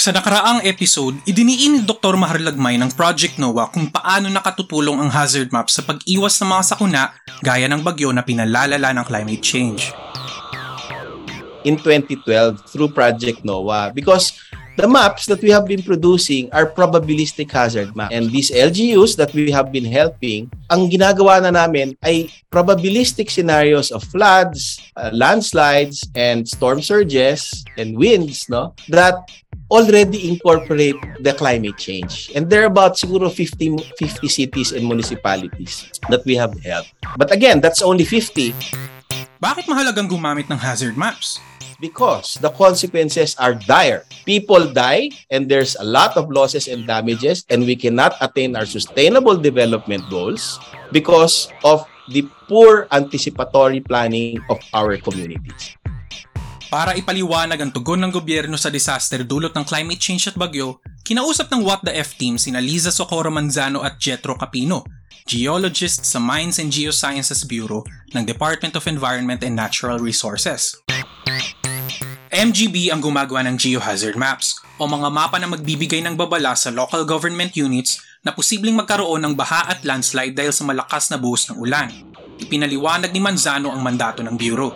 Sa 0.00 0.16
nakaraang 0.16 0.64
episode, 0.64 1.20
idiniin 1.28 1.76
ni 1.76 1.80
Dr. 1.84 2.16
Mahar 2.16 2.40
Lagmay 2.40 2.80
ng 2.80 2.88
Project 2.96 3.36
NOAA 3.36 3.68
kung 3.68 3.92
paano 3.92 4.32
nakatutulong 4.32 4.96
ang 4.96 5.12
hazard 5.12 5.52
map 5.52 5.68
sa 5.68 5.84
pag-iwas 5.84 6.40
ng 6.40 6.48
mga 6.48 6.64
sakuna 6.72 7.12
gaya 7.44 7.68
ng 7.68 7.84
bagyo 7.84 8.08
na 8.08 8.24
pinalalala 8.24 8.96
ng 8.96 9.04
climate 9.04 9.44
change. 9.44 9.92
In 11.68 11.76
2012 11.76 12.64
through 12.64 12.96
Project 12.96 13.44
NOAA 13.44 13.92
because 13.92 14.40
the 14.80 14.88
maps 14.88 15.26
that 15.26 15.42
we 15.42 15.50
have 15.50 15.66
been 15.66 15.82
producing 15.82 16.48
are 16.52 16.64
probabilistic 16.64 17.50
hazard 17.52 17.94
maps. 17.94 18.14
And 18.14 18.30
these 18.30 18.50
LGUs 18.50 19.16
that 19.16 19.32
we 19.34 19.50
have 19.50 19.70
been 19.70 19.84
helping, 19.84 20.50
ang 20.72 20.88
ginagawa 20.88 21.42
na 21.44 21.52
namin 21.52 21.96
ay 22.00 22.32
probabilistic 22.48 23.30
scenarios 23.30 23.92
of 23.92 24.02
floods, 24.04 24.80
uh, 24.96 25.10
landslides, 25.12 26.08
and 26.16 26.48
storm 26.48 26.80
surges 26.80 27.64
and 27.76 27.96
winds 27.96 28.48
no 28.48 28.72
that 28.88 29.28
already 29.70 30.28
incorporate 30.28 30.98
the 31.20 31.32
climate 31.36 31.76
change. 31.76 32.32
And 32.34 32.48
there 32.48 32.62
are 32.64 32.72
about 32.72 32.96
siguro 32.96 33.30
50, 33.30 33.76
50 34.00 34.28
cities 34.28 34.72
and 34.72 34.88
municipalities 34.88 35.92
that 36.08 36.24
we 36.24 36.34
have 36.34 36.56
helped. 36.64 36.90
But 37.16 37.30
again, 37.30 37.60
that's 37.60 37.82
only 37.82 38.04
50 38.04 38.56
Bakit 39.40 39.64
mahalagang 39.72 40.04
gumamit 40.04 40.52
ng 40.52 40.60
hazard 40.60 41.00
maps? 41.00 41.40
Because 41.80 42.36
the 42.44 42.52
consequences 42.52 43.34
are 43.40 43.56
dire. 43.56 44.04
People 44.28 44.68
die 44.70 45.10
and 45.32 45.48
there's 45.48 45.74
a 45.80 45.84
lot 45.84 46.14
of 46.14 46.30
losses 46.30 46.68
and 46.68 46.86
damages 46.86 47.42
and 47.48 47.64
we 47.64 47.74
cannot 47.74 48.14
attain 48.20 48.54
our 48.54 48.68
sustainable 48.68 49.36
development 49.36 50.04
goals 50.12 50.60
because 50.92 51.48
of 51.64 51.88
the 52.12 52.22
poor 52.46 52.86
anticipatory 52.92 53.80
planning 53.80 54.38
of 54.52 54.60
our 54.76 55.00
communities. 55.00 55.74
Para 56.70 56.94
ipaliwanag 56.94 57.58
ang 57.58 57.74
tugon 57.74 57.98
ng 57.98 58.14
gobyerno 58.14 58.54
sa 58.54 58.70
disaster 58.70 59.26
dulot 59.26 59.50
ng 59.58 59.66
climate 59.66 59.98
change 59.98 60.30
at 60.30 60.38
bagyo, 60.38 60.78
kinausap 61.02 61.50
ng 61.50 61.66
What 61.66 61.82
the 61.82 61.90
F 61.90 62.14
team 62.14 62.38
sina 62.38 62.62
Liza 62.62 62.94
Socorro 62.94 63.26
Manzano 63.26 63.82
at 63.82 63.98
Jetro 63.98 64.38
Capino, 64.38 64.86
geologists 65.26 66.14
sa 66.14 66.22
Mines 66.22 66.62
and 66.62 66.70
Geosciences 66.70 67.42
Bureau 67.42 67.82
ng 68.14 68.22
Department 68.22 68.78
of 68.78 68.86
Environment 68.86 69.42
and 69.42 69.58
Natural 69.58 69.98
Resources. 69.98 70.78
MGB 72.40 72.88
ang 72.88 73.04
gumagawa 73.04 73.44
ng 73.44 73.60
geohazard 73.60 74.16
maps 74.16 74.64
o 74.80 74.88
mga 74.88 75.12
mapa 75.12 75.36
na 75.36 75.44
magbibigay 75.44 76.00
ng 76.00 76.16
babala 76.16 76.56
sa 76.56 76.72
local 76.72 77.04
government 77.04 77.52
units 77.52 78.00
na 78.24 78.32
posibleng 78.32 78.72
magkaroon 78.80 79.20
ng 79.20 79.36
baha 79.36 79.68
at 79.68 79.84
landslide 79.84 80.32
dahil 80.32 80.48
sa 80.48 80.64
malakas 80.64 81.12
na 81.12 81.20
buhos 81.20 81.44
ng 81.52 81.60
ulan. 81.60 81.92
Ipinaliwanag 82.40 83.12
ni 83.12 83.20
Manzano 83.20 83.68
ang 83.68 83.84
mandato 83.84 84.24
ng 84.24 84.40
Bureau. 84.40 84.72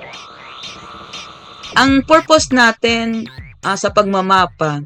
Ang 1.81 2.05
purpose 2.05 2.53
natin 2.53 3.33
ah, 3.65 3.81
sa 3.81 3.89
pagmamapa, 3.89 4.85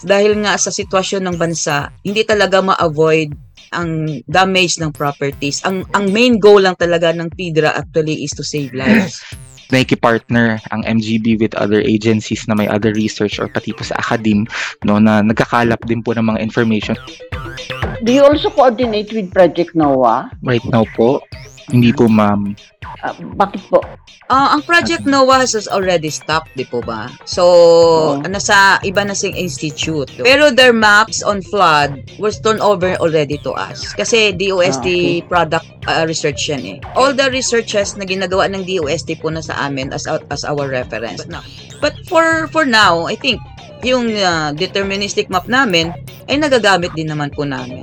dahil 0.00 0.40
nga 0.40 0.56
sa 0.56 0.72
sitwasyon 0.72 1.28
ng 1.28 1.36
bansa, 1.36 1.92
hindi 2.08 2.24
talaga 2.24 2.64
ma-avoid 2.64 3.36
ang 3.68 4.24
damage 4.24 4.80
ng 4.80 4.96
properties. 4.96 5.60
Ang 5.60 5.84
ang 5.92 6.08
main 6.08 6.40
goal 6.40 6.64
lang 6.64 6.80
talaga 6.80 7.12
ng 7.12 7.28
PIDRA 7.36 7.76
actually 7.76 8.24
is 8.24 8.32
to 8.32 8.40
save 8.40 8.72
lives. 8.72 9.20
Partner 10.00 10.60
ang 10.72 10.82
MGB 10.84 11.40
with 11.40 11.54
other 11.54 11.80
agencies 11.84 12.48
na 12.48 12.56
may 12.56 12.68
other 12.68 12.92
research 12.96 13.36
or 13.36 13.48
pati 13.48 13.76
po 13.76 13.84
sa 13.84 14.00
academe 14.00 14.48
no 14.84 14.96
na 14.98 15.20
nagkakalap 15.20 15.80
din 15.84 16.00
po 16.00 16.16
ng 16.16 16.24
mga 16.24 16.40
information 16.40 16.96
Do 17.98 18.14
you 18.14 18.22
also 18.22 18.48
coordinate 18.48 19.10
with 19.10 19.34
Project 19.34 19.74
NOAA? 19.74 20.30
right 20.40 20.64
now 20.70 20.86
po 20.96 21.20
hindi 21.68 21.92
po 21.92 22.08
ma'am 22.08 22.52
Ah, 22.98 23.14
bakit 23.14 23.62
po? 23.70 23.78
Ah, 24.26 24.58
ang 24.58 24.62
Project 24.66 25.06
NOAA 25.06 25.46
has 25.46 25.70
already 25.70 26.10
stopped, 26.10 26.50
di 26.58 26.66
po 26.66 26.82
ba? 26.82 27.06
So, 27.22 27.44
Oo. 28.18 28.26
nasa 28.26 28.82
iba 28.82 29.06
na 29.06 29.14
sing 29.14 29.38
institute. 29.38 30.10
Pero 30.18 30.50
their 30.50 30.74
maps 30.74 31.22
on 31.22 31.38
flood 31.38 31.94
was 32.18 32.42
turned 32.42 32.58
over 32.58 32.98
already 32.98 33.38
to 33.46 33.54
us. 33.54 33.94
Kasi 33.94 34.34
DOST 34.34 34.82
Ah, 34.82 34.90
okay. 34.90 35.22
product 35.22 35.68
ah, 35.86 36.02
research 36.02 36.50
yan 36.50 36.64
eh. 36.66 36.78
All 36.98 37.14
the 37.14 37.30
researches 37.30 37.94
na 37.94 38.02
ginagawa 38.02 38.50
ng 38.50 38.66
DOST 38.66 39.14
po 39.22 39.30
na 39.30 39.40
sa 39.40 39.54
amin 39.62 39.94
as, 39.94 40.10
our- 40.10 40.24
as 40.34 40.42
our 40.42 40.66
reference. 40.66 41.22
But 41.78 41.94
for 42.10 42.50
for 42.50 42.66
now, 42.66 43.06
I 43.06 43.14
think 43.14 43.38
yung 43.82 44.10
ah, 44.18 44.50
deterministic 44.54 45.30
map 45.30 45.46
namin 45.46 45.94
ay 46.28 46.36
nagagamit 46.36 46.92
din 46.94 47.08
naman 47.08 47.32
po 47.32 47.46
namin. 47.46 47.82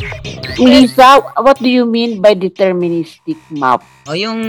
Lisa, 0.56 1.20
what 1.44 1.60
do 1.60 1.68
you 1.68 1.84
mean 1.84 2.24
by 2.24 2.32
deterministic 2.32 3.36
map? 3.52 3.84
O 4.08 4.16
yung 4.16 4.40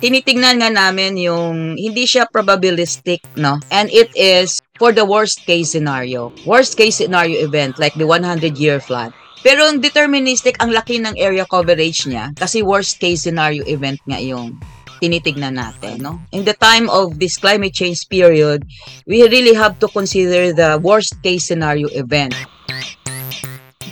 tinitingnan 0.00 0.64
nga 0.64 0.72
namin 0.72 1.20
yung 1.20 1.76
hindi 1.76 2.08
siya 2.08 2.24
probabilistic, 2.24 3.20
no? 3.36 3.60
And 3.68 3.92
it 3.92 4.08
is 4.16 4.64
for 4.80 4.96
the 4.96 5.04
worst 5.04 5.44
case 5.44 5.76
scenario. 5.76 6.32
Worst 6.48 6.80
case 6.80 6.96
scenario 6.96 7.36
event 7.44 7.76
like 7.76 7.92
the 8.00 8.08
100 8.08 8.56
year 8.56 8.80
flood. 8.80 9.12
Pero 9.44 9.68
ang 9.68 9.84
deterministic, 9.84 10.56
ang 10.58 10.72
laki 10.72 10.98
ng 10.98 11.14
area 11.20 11.44
coverage 11.44 12.08
niya 12.08 12.32
kasi 12.34 12.64
worst 12.64 12.96
case 12.96 13.28
scenario 13.28 13.62
event 13.68 14.00
nga 14.08 14.18
yung 14.18 14.56
tinitignan 14.98 15.56
natin, 15.56 16.00
no? 16.02 16.20
In 16.32 16.44
the 16.44 16.56
time 16.56 16.88
of 16.88 17.16
this 17.20 17.36
climate 17.36 17.74
change 17.74 18.08
period, 18.08 18.64
we 19.04 19.24
really 19.28 19.54
have 19.54 19.78
to 19.80 19.88
consider 19.88 20.52
the 20.52 20.80
worst 20.80 21.18
case 21.20 21.48
scenario 21.48 21.88
event. 21.92 22.34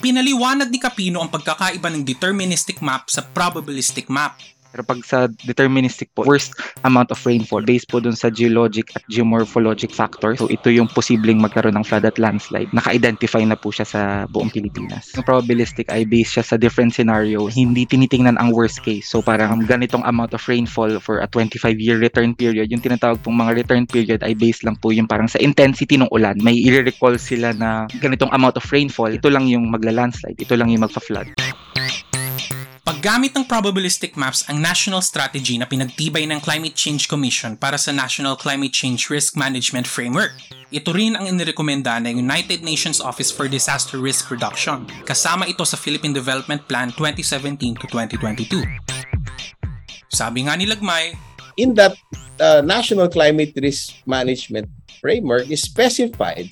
Pinaliwanag 0.04 0.68
ni 0.68 0.76
Capino 0.76 1.24
ang 1.24 1.32
pagkakaiba 1.32 1.88
ng 1.88 2.04
deterministic 2.04 2.84
map 2.84 3.08
sa 3.08 3.24
probabilistic 3.24 4.12
map. 4.12 4.36
Pero 4.74 4.82
pag 4.82 5.06
sa 5.06 5.30
deterministic 5.46 6.10
po 6.18 6.26
worst 6.26 6.58
amount 6.82 7.14
of 7.14 7.22
rainfall 7.22 7.62
based 7.62 7.86
po 7.86 8.02
dun 8.02 8.18
sa 8.18 8.26
geologic 8.26 8.90
at 8.98 9.06
geomorphologic 9.06 9.94
factors. 9.94 10.42
So 10.42 10.50
ito 10.50 10.66
yung 10.66 10.90
posibleng 10.90 11.38
magkaroon 11.38 11.78
ng 11.78 11.86
flood 11.86 12.02
at 12.02 12.18
landslide. 12.18 12.74
Naka-identify 12.74 13.46
na 13.46 13.54
po 13.54 13.70
siya 13.70 13.86
sa 13.86 14.00
buong 14.26 14.50
Pilipinas. 14.50 15.14
Yung 15.14 15.22
probabilistic 15.22 15.86
ay 15.94 16.02
based 16.02 16.34
siya 16.34 16.42
sa 16.42 16.58
different 16.58 16.90
scenario. 16.90 17.46
Hindi 17.46 17.86
tinitingnan 17.86 18.34
ang 18.34 18.50
worst 18.50 18.82
case. 18.82 19.06
So 19.06 19.22
parang 19.22 19.62
ganitong 19.62 20.02
amount 20.02 20.34
of 20.34 20.42
rainfall 20.50 20.98
for 20.98 21.22
a 21.22 21.30
25 21.30 21.78
year 21.78 22.02
return 22.02 22.34
period 22.34 22.66
yung 22.74 22.82
tinatawag 22.82 23.22
pong 23.22 23.38
mga 23.38 23.54
return 23.54 23.86
period 23.86 24.26
ay 24.26 24.34
based 24.34 24.66
lang 24.66 24.74
po 24.82 24.90
yung 24.90 25.06
parang 25.06 25.30
sa 25.30 25.38
intensity 25.38 25.94
ng 25.94 26.10
ulan. 26.10 26.34
May 26.42 26.58
i-recall 26.58 27.14
sila 27.22 27.54
na 27.54 27.86
ganitong 28.02 28.34
amount 28.34 28.58
of 28.58 28.66
rainfall 28.74 29.14
ito 29.14 29.30
lang 29.30 29.46
yung 29.46 29.70
magla-landslide. 29.70 30.34
Ito 30.42 30.58
lang 30.58 30.74
yung 30.74 30.82
magfa-flood 30.82 31.53
Paggamit 33.04 33.36
ng 33.36 33.44
probabilistic 33.44 34.16
maps 34.16 34.48
ang 34.48 34.64
national 34.64 35.04
strategy 35.04 35.60
na 35.60 35.68
pinagtibay 35.68 36.24
ng 36.24 36.40
Climate 36.40 36.72
Change 36.72 37.04
Commission 37.04 37.52
para 37.52 37.76
sa 37.76 37.92
National 37.92 38.32
Climate 38.32 38.72
Change 38.72 39.12
Risk 39.12 39.36
Management 39.36 39.84
Framework. 39.84 40.32
Ito 40.72 40.88
rin 40.88 41.12
ang 41.12 41.28
inirekomenda 41.28 42.00
ng 42.00 42.16
United 42.16 42.64
Nations 42.64 43.04
Office 43.04 43.28
for 43.28 43.44
Disaster 43.44 44.00
Risk 44.00 44.32
Reduction. 44.32 44.88
Kasama 45.04 45.44
ito 45.44 45.68
sa 45.68 45.76
Philippine 45.76 46.16
Development 46.16 46.64
Plan 46.64 46.96
2017 46.96 47.76
to 47.76 47.86
2022. 47.92 48.64
Sabi 50.08 50.48
nga 50.48 50.56
ni 50.56 50.64
Lagmay, 50.64 51.12
In 51.60 51.76
that 51.76 52.00
uh, 52.40 52.64
National 52.64 53.12
Climate 53.12 53.52
Risk 53.60 54.00
Management 54.08 54.72
Framework 55.04 55.52
is 55.52 55.60
specified 55.60 56.48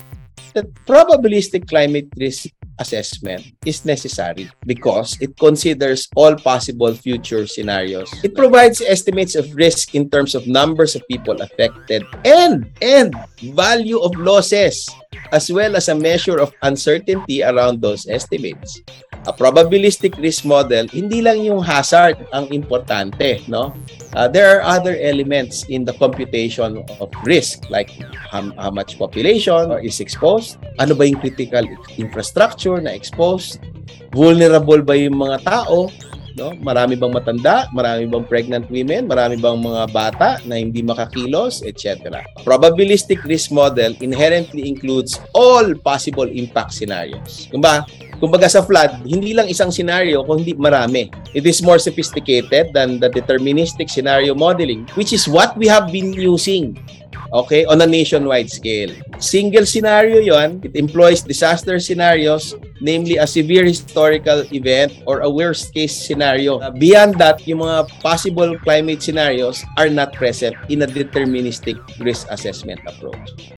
that 0.53 0.69
probabilistic 0.85 1.65
climate 1.65 2.13
risk 2.13 2.53
assessment 2.79 3.45
is 3.65 3.85
necessary 3.85 4.49
because 4.65 5.17
it 5.21 5.37
considers 5.37 6.07
all 6.15 6.35
possible 6.35 6.93
future 6.93 7.45
scenarios. 7.47 8.09
It 8.23 8.35
provides 8.35 8.81
estimates 8.81 9.35
of 9.35 9.53
risk 9.55 9.95
in 9.95 10.09
terms 10.09 10.35
of 10.35 10.47
numbers 10.47 10.95
of 10.95 11.07
people 11.07 11.41
affected 11.41 12.03
and 12.25 12.69
and 12.81 13.13
value 13.53 13.99
of 13.99 14.15
losses 14.15 14.89
as 15.31 15.51
well 15.51 15.75
as 15.75 15.89
a 15.89 15.95
measure 15.95 16.39
of 16.39 16.53
uncertainty 16.61 17.43
around 17.43 17.81
those 17.81 18.07
estimates. 18.07 18.81
A 19.23 19.31
probabilistic 19.31 20.19
risk 20.19 20.43
model, 20.43 20.83
hindi 20.91 21.23
lang 21.23 21.39
yung 21.39 21.63
hazard 21.63 22.19
ang 22.35 22.51
importante, 22.51 23.39
no? 23.47 23.71
Uh, 24.19 24.27
there 24.27 24.51
are 24.51 24.61
other 24.67 24.99
elements 24.99 25.63
in 25.71 25.87
the 25.87 25.95
computation 25.95 26.83
of 26.99 27.09
risk 27.23 27.63
like 27.71 27.89
how, 28.13 28.51
how 28.59 28.69
much 28.69 28.99
population 28.99 29.71
is 29.79 30.03
exposed, 30.03 30.59
ano 30.77 30.91
ba 30.91 31.07
yung 31.07 31.23
critical 31.23 31.63
infrastructure 31.95 32.77
na 32.83 32.91
exposed, 32.91 33.63
vulnerable 34.11 34.83
ba 34.83 34.93
yung 34.99 35.15
mga 35.15 35.39
tao, 35.47 35.87
no? 36.35 36.51
Marami 36.59 36.97
bang 36.97 37.13
matanda, 37.13 37.69
marami 37.71 38.09
bang 38.09 38.25
pregnant 38.25 38.65
women, 38.69 39.07
marami 39.07 39.37
bang 39.37 39.57
mga 39.57 39.83
bata 39.93 40.29
na 40.45 40.57
hindi 40.59 40.81
makakilos, 40.81 41.61
etc. 41.63 42.21
Probabilistic 42.41 43.21
risk 43.23 43.55
model 43.55 43.95
inherently 44.01 44.67
includes 44.67 45.17
all 45.31 45.73
possible 45.79 46.27
impact 46.27 46.73
scenarios. 46.73 47.47
Kumbaga, 47.53 47.85
kumbaga 48.23 48.47
sa 48.47 48.63
flood, 48.63 49.03
hindi 49.03 49.35
lang 49.35 49.51
isang 49.51 49.67
scenario, 49.67 50.23
kundi 50.23 50.55
marami. 50.55 51.11
It 51.35 51.43
is 51.43 51.59
more 51.59 51.75
sophisticated 51.75 52.71
than 52.71 53.03
the 53.03 53.11
deterministic 53.11 53.91
scenario 53.91 54.31
modeling, 54.31 54.87
which 54.95 55.11
is 55.11 55.27
what 55.27 55.59
we 55.59 55.67
have 55.67 55.91
been 55.91 56.15
using 56.15 56.79
okay, 57.33 57.65
on 57.65 57.81
a 57.81 57.87
nationwide 57.89 58.47
scale. 58.47 58.93
Single 59.17 59.65
scenario 59.65 60.21
yon, 60.21 60.61
it 60.63 60.77
employs 60.77 61.25
disaster 61.25 61.79
scenarios, 61.79 62.55
namely 62.79 63.17
a 63.17 63.27
severe 63.27 63.65
historical 63.65 64.45
event 64.53 64.93
or 65.09 65.25
a 65.25 65.29
worst 65.29 65.73
case 65.73 65.91
scenario. 65.91 66.61
Uh, 66.61 66.71
beyond 66.71 67.17
that, 67.17 67.41
yung 67.49 67.65
mga 67.65 67.89
possible 67.99 68.55
climate 68.61 69.01
scenarios 69.01 69.65
are 69.75 69.89
not 69.89 70.13
present 70.13 70.55
in 70.69 70.85
a 70.85 70.87
deterministic 70.87 71.75
risk 71.99 72.29
assessment 72.29 72.79
approach. 72.87 73.57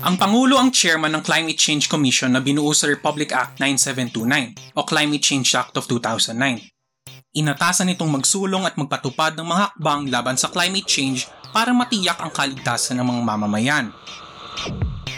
Ang 0.00 0.16
Ang 0.16 0.16
Pangulo 0.16 0.56
ang 0.56 0.72
chairman 0.72 1.12
ng 1.12 1.20
Climate 1.20 1.60
Change 1.60 1.84
Commission 1.84 2.32
na 2.32 2.40
binuo 2.40 2.72
sa 2.72 2.88
Republic 2.88 3.36
Act 3.36 3.60
9729 3.60 4.72
o 4.72 4.80
Climate 4.88 5.20
Change 5.20 5.52
Act 5.60 5.76
of 5.76 5.84
2009. 5.84 6.40
Inatasan 7.36 7.92
nitong 7.92 8.08
magsulong 8.08 8.64
at 8.64 8.80
magpatupad 8.80 9.36
ng 9.36 9.44
mga 9.44 9.60
hakbang 9.68 10.08
laban 10.08 10.40
sa 10.40 10.48
climate 10.48 10.88
change 10.88 11.28
para 11.52 11.76
matiyak 11.76 12.16
ang 12.16 12.32
kaligtasan 12.32 12.96
ng 12.96 13.06
mga 13.12 13.20
mamamayan. 13.28 13.86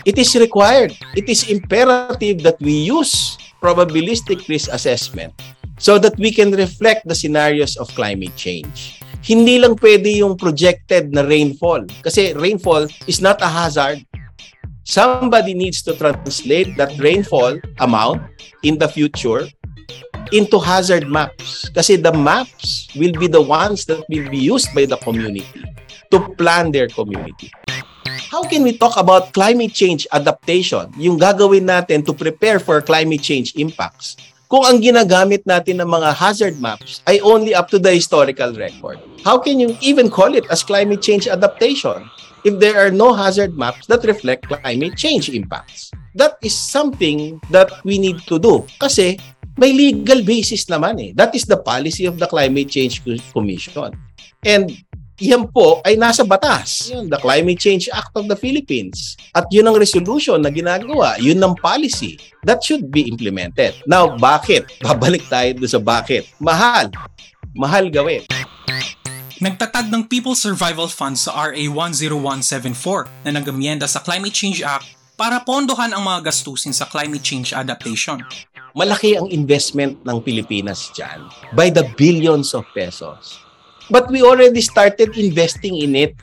It 0.02 0.18
is 0.18 0.34
required. 0.34 0.98
It 1.14 1.30
is 1.30 1.46
imperative 1.46 2.42
that 2.42 2.58
we 2.58 2.82
use 2.82 3.38
probabilistic 3.62 4.50
risk 4.50 4.66
assessment 4.74 5.30
so 5.78 5.94
that 6.02 6.18
we 6.18 6.34
can 6.34 6.50
reflect 6.58 7.06
the 7.06 7.14
scenarios 7.14 7.78
of 7.78 7.86
climate 7.94 8.34
change. 8.34 8.98
Hindi 9.22 9.62
lang 9.62 9.78
pwede 9.78 10.10
yung 10.10 10.34
projected 10.34 11.14
na 11.14 11.22
rainfall 11.22 11.86
kasi 12.02 12.34
rainfall 12.34 12.90
is 13.06 13.22
not 13.22 13.38
a 13.38 13.46
hazard. 13.46 14.02
Somebody 14.82 15.54
needs 15.54 15.82
to 15.86 15.94
translate 15.94 16.74
that 16.76 16.98
rainfall 16.98 17.58
amount 17.78 18.26
in 18.66 18.78
the 18.78 18.90
future 18.90 19.46
into 20.34 20.58
hazard 20.58 21.06
maps 21.06 21.70
kasi 21.70 21.94
the 21.94 22.10
maps 22.10 22.90
will 22.98 23.14
be 23.14 23.30
the 23.30 23.40
ones 23.40 23.86
that 23.86 24.02
will 24.10 24.26
be 24.26 24.42
used 24.42 24.74
by 24.74 24.82
the 24.82 24.98
community 24.98 25.46
to 26.10 26.18
plan 26.34 26.74
their 26.74 26.90
community. 26.90 27.46
How 28.32 28.42
can 28.42 28.66
we 28.66 28.74
talk 28.74 28.98
about 28.98 29.30
climate 29.30 29.70
change 29.70 30.08
adaptation, 30.10 30.90
yung 30.98 31.20
gagawin 31.20 31.68
natin 31.68 32.02
to 32.02 32.16
prepare 32.16 32.58
for 32.58 32.80
climate 32.82 33.22
change 33.22 33.54
impacts, 33.54 34.16
kung 34.50 34.66
ang 34.66 34.82
ginagamit 34.82 35.46
natin 35.46 35.78
ng 35.78 35.88
mga 35.88 36.10
hazard 36.16 36.56
maps 36.58 37.04
ay 37.06 37.22
only 37.22 37.54
up 37.54 37.70
to 37.70 37.78
the 37.78 37.92
historical 37.92 38.50
record? 38.56 38.98
How 39.22 39.38
can 39.38 39.60
you 39.62 39.76
even 39.78 40.10
call 40.10 40.34
it 40.34 40.48
as 40.50 40.66
climate 40.66 41.04
change 41.04 41.28
adaptation 41.28 42.08
if 42.44 42.58
there 42.58 42.78
are 42.78 42.90
no 42.90 43.12
hazard 43.14 43.56
maps 43.56 43.86
that 43.86 44.04
reflect 44.04 44.48
climate 44.48 44.96
change 44.96 45.30
impacts? 45.30 45.90
That 46.14 46.36
is 46.42 46.52
something 46.52 47.40
that 47.48 47.72
we 47.82 47.96
need 47.96 48.20
to 48.28 48.36
do 48.38 48.68
kasi 48.76 49.16
may 49.56 49.72
legal 49.72 50.24
basis 50.24 50.64
naman 50.68 51.00
eh. 51.00 51.10
That 51.12 51.36
is 51.36 51.44
the 51.44 51.60
policy 51.60 52.08
of 52.08 52.16
the 52.16 52.28
Climate 52.28 52.72
Change 52.72 53.04
Commission. 53.32 53.92
And 54.44 54.72
yan 55.20 55.46
po 55.52 55.84
ay 55.84 55.94
nasa 55.94 56.24
batas. 56.24 56.88
Yun, 56.90 57.12
the 57.12 57.20
Climate 57.20 57.60
Change 57.60 57.92
Act 57.92 58.16
of 58.16 58.26
the 58.26 58.38
Philippines. 58.38 59.14
At 59.36 59.46
yun 59.52 59.68
ang 59.68 59.76
resolution 59.76 60.40
na 60.40 60.50
ginagawa. 60.50 61.20
Yun 61.20 61.38
ang 61.38 61.54
policy 61.60 62.18
that 62.42 62.64
should 62.64 62.88
be 62.88 63.06
implemented. 63.06 63.76
Now, 63.84 64.16
bakit? 64.16 64.66
Babalik 64.80 65.28
tayo 65.28 65.52
doon 65.54 65.70
sa 65.70 65.80
bakit. 65.80 66.26
Mahal. 66.40 66.90
Mahal 67.52 67.92
gawin. 67.92 68.24
Nagtatag 69.42 69.90
ng 69.90 70.06
People 70.06 70.38
Survival 70.38 70.86
Fund 70.86 71.18
sa 71.18 71.50
RA 71.50 71.58
10174 71.58 73.26
na 73.26 73.34
nagamyenda 73.34 73.90
sa 73.90 73.98
Climate 73.98 74.30
Change 74.30 74.62
Act 74.62 74.94
para 75.18 75.42
pondohan 75.42 75.90
ang 75.90 76.06
mga 76.06 76.30
gastusin 76.30 76.70
sa 76.70 76.86
climate 76.86 77.26
change 77.26 77.50
adaptation. 77.50 78.22
Malaki 78.70 79.18
ang 79.18 79.26
investment 79.34 79.98
ng 80.06 80.22
Pilipinas 80.22 80.94
dyan 80.94 81.26
by 81.58 81.74
the 81.74 81.82
billions 81.98 82.54
of 82.54 82.62
pesos. 82.70 83.42
But 83.90 84.06
we 84.14 84.22
already 84.22 84.62
started 84.62 85.18
investing 85.18 85.74
in 85.74 85.98
it 85.98 86.14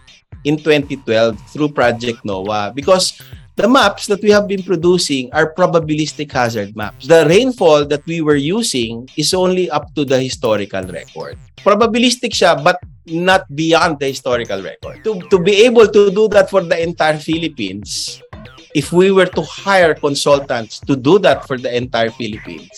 in 0.47 0.55
2012 0.55 1.03
through 1.51 1.75
Project 1.75 2.23
NOAA 2.23 2.71
because 2.71 3.19
the 3.59 3.67
maps 3.67 4.07
that 4.07 4.23
we 4.23 4.31
have 4.31 4.47
been 4.47 4.63
producing 4.63 5.27
are 5.35 5.51
probabilistic 5.53 6.31
hazard 6.31 6.79
maps. 6.79 7.07
The 7.07 7.27
rainfall 7.27 7.83
that 7.91 8.05
we 8.07 8.21
were 8.21 8.39
using 8.39 9.09
is 9.17 9.33
only 9.33 9.69
up 9.69 9.93
to 9.95 10.05
the 10.05 10.15
historical 10.15 10.87
record. 10.87 11.35
Probabilistic 11.59 12.31
siya 12.31 12.55
but 12.63 12.79
not 13.03 13.43
beyond 13.51 13.99
the 13.99 14.15
historical 14.15 14.63
record. 14.63 15.03
To, 15.03 15.19
to 15.27 15.37
be 15.43 15.67
able 15.67 15.91
to 15.91 16.07
do 16.07 16.29
that 16.29 16.49
for 16.49 16.63
the 16.63 16.79
entire 16.79 17.19
Philippines, 17.19 18.23
if 18.73 18.93
we 18.93 19.11
were 19.11 19.27
to 19.27 19.41
hire 19.41 19.93
consultants 19.93 20.79
to 20.87 20.95
do 20.95 21.19
that 21.19 21.43
for 21.45 21.57
the 21.57 21.75
entire 21.75 22.11
Philippines, 22.11 22.71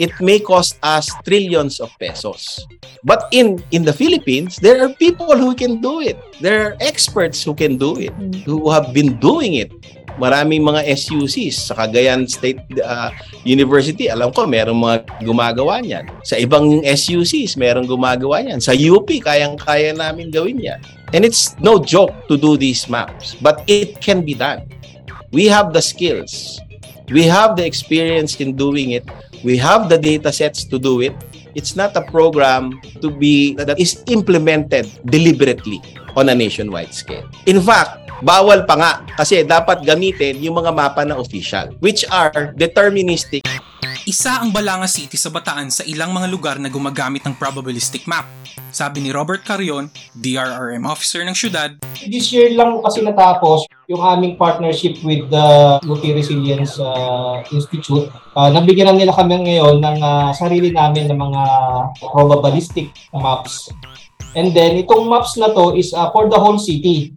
it 0.00 0.10
may 0.18 0.40
cost 0.40 0.78
us 0.82 1.14
trillions 1.22 1.78
of 1.78 1.94
pesos. 2.02 2.66
But 3.04 3.28
in 3.30 3.62
in 3.70 3.86
the 3.86 3.92
Philippines, 3.94 4.58
there 4.58 4.82
are 4.82 4.90
people 4.98 5.38
who 5.38 5.54
can 5.54 5.78
do 5.78 6.02
it. 6.02 6.18
There 6.42 6.66
are 6.66 6.72
experts 6.80 7.44
who 7.44 7.54
can 7.54 7.78
do 7.78 7.94
it, 8.02 8.10
who 8.42 8.66
have 8.74 8.90
been 8.90 9.20
doing 9.22 9.62
it. 9.62 9.70
Maraming 10.14 10.62
mga 10.62 10.86
SUCs 10.94 11.70
sa 11.70 11.74
Cagayan 11.74 12.22
State 12.30 12.62
uh, 12.78 13.10
University, 13.42 14.06
alam 14.06 14.30
ko 14.30 14.46
merong 14.46 14.78
mga 14.78 14.98
gumagawa 15.26 15.82
niyan. 15.82 16.06
Sa 16.22 16.38
ibang 16.38 16.86
SUCs, 16.86 17.58
merong 17.58 17.90
gumagawa 17.90 18.38
niyan. 18.46 18.62
Sa 18.62 18.70
UP, 18.70 19.10
kayang-kaya 19.10 19.90
namin 19.90 20.30
gawin 20.30 20.62
yan. 20.62 20.78
And 21.10 21.26
it's 21.26 21.58
no 21.58 21.82
joke 21.82 22.14
to 22.30 22.38
do 22.38 22.54
these 22.54 22.86
maps, 22.86 23.34
but 23.42 23.66
it 23.66 23.98
can 23.98 24.22
be 24.22 24.38
done. 24.38 24.70
We 25.34 25.50
have 25.50 25.74
the 25.74 25.82
skills. 25.82 26.62
We 27.10 27.26
have 27.26 27.58
the 27.58 27.66
experience 27.66 28.38
in 28.38 28.54
doing 28.54 28.94
it. 28.94 29.04
We 29.42 29.58
have 29.58 29.90
the 29.90 29.98
data 29.98 30.30
sets 30.30 30.62
to 30.70 30.78
do 30.78 31.02
it. 31.02 31.14
It's 31.54 31.74
not 31.74 31.94
a 31.98 32.02
program 32.02 32.78
to 33.02 33.10
be 33.10 33.54
that 33.58 33.78
is 33.78 34.02
implemented 34.06 34.90
deliberately 35.06 35.82
on 36.14 36.30
a 36.30 36.34
nationwide 36.34 36.94
scale. 36.94 37.26
In 37.46 37.60
fact, 37.60 38.03
bawal 38.24 38.64
pa 38.64 38.74
nga 38.80 38.92
kasi 39.20 39.44
dapat 39.44 39.84
gamitin 39.84 40.40
yung 40.40 40.56
mga 40.56 40.72
mapa 40.72 41.04
ng 41.04 41.20
official 41.20 41.76
which 41.84 42.08
are 42.08 42.56
deterministic 42.56 43.44
Isa 44.04 44.36
ang 44.36 44.52
Balanga 44.52 44.84
City 44.84 45.16
sa 45.16 45.32
Bataan 45.32 45.72
sa 45.72 45.80
ilang 45.88 46.12
mga 46.12 46.28
lugar 46.28 46.56
na 46.60 46.68
gumagamit 46.68 47.24
ng 47.24 47.40
probabilistic 47.40 48.04
map. 48.04 48.28
Sabi 48.68 49.00
ni 49.00 49.08
Robert 49.08 49.40
Carion, 49.48 49.88
DRRM 50.12 50.84
officer 50.84 51.24
ng 51.24 51.32
syudad, 51.32 51.72
This 52.04 52.28
year 52.28 52.52
lang 52.52 52.84
kasi 52.84 53.00
natapos 53.00 53.64
yung 53.88 54.04
aming 54.04 54.36
partnership 54.36 55.00
with 55.00 55.24
the 55.32 55.80
UP 55.88 56.04
Resilience 56.04 56.76
uh, 56.76 57.40
Institute. 57.48 58.12
Uh, 58.36 58.52
nabigyan 58.52 58.92
lang 58.92 59.00
nila 59.00 59.16
kami 59.16 59.40
ngayon 59.40 59.80
ng 59.80 59.96
uh, 60.04 60.36
sarili 60.36 60.68
namin 60.68 61.08
ng 61.08 61.16
mga 61.16 61.42
probabilistic 62.04 62.92
maps. 63.16 63.72
And 64.36 64.52
then 64.52 64.76
itong 64.84 65.08
maps 65.08 65.40
na 65.40 65.48
to 65.48 65.72
is 65.80 65.96
uh, 65.96 66.12
for 66.12 66.28
the 66.28 66.36
whole 66.36 66.60
city. 66.60 67.16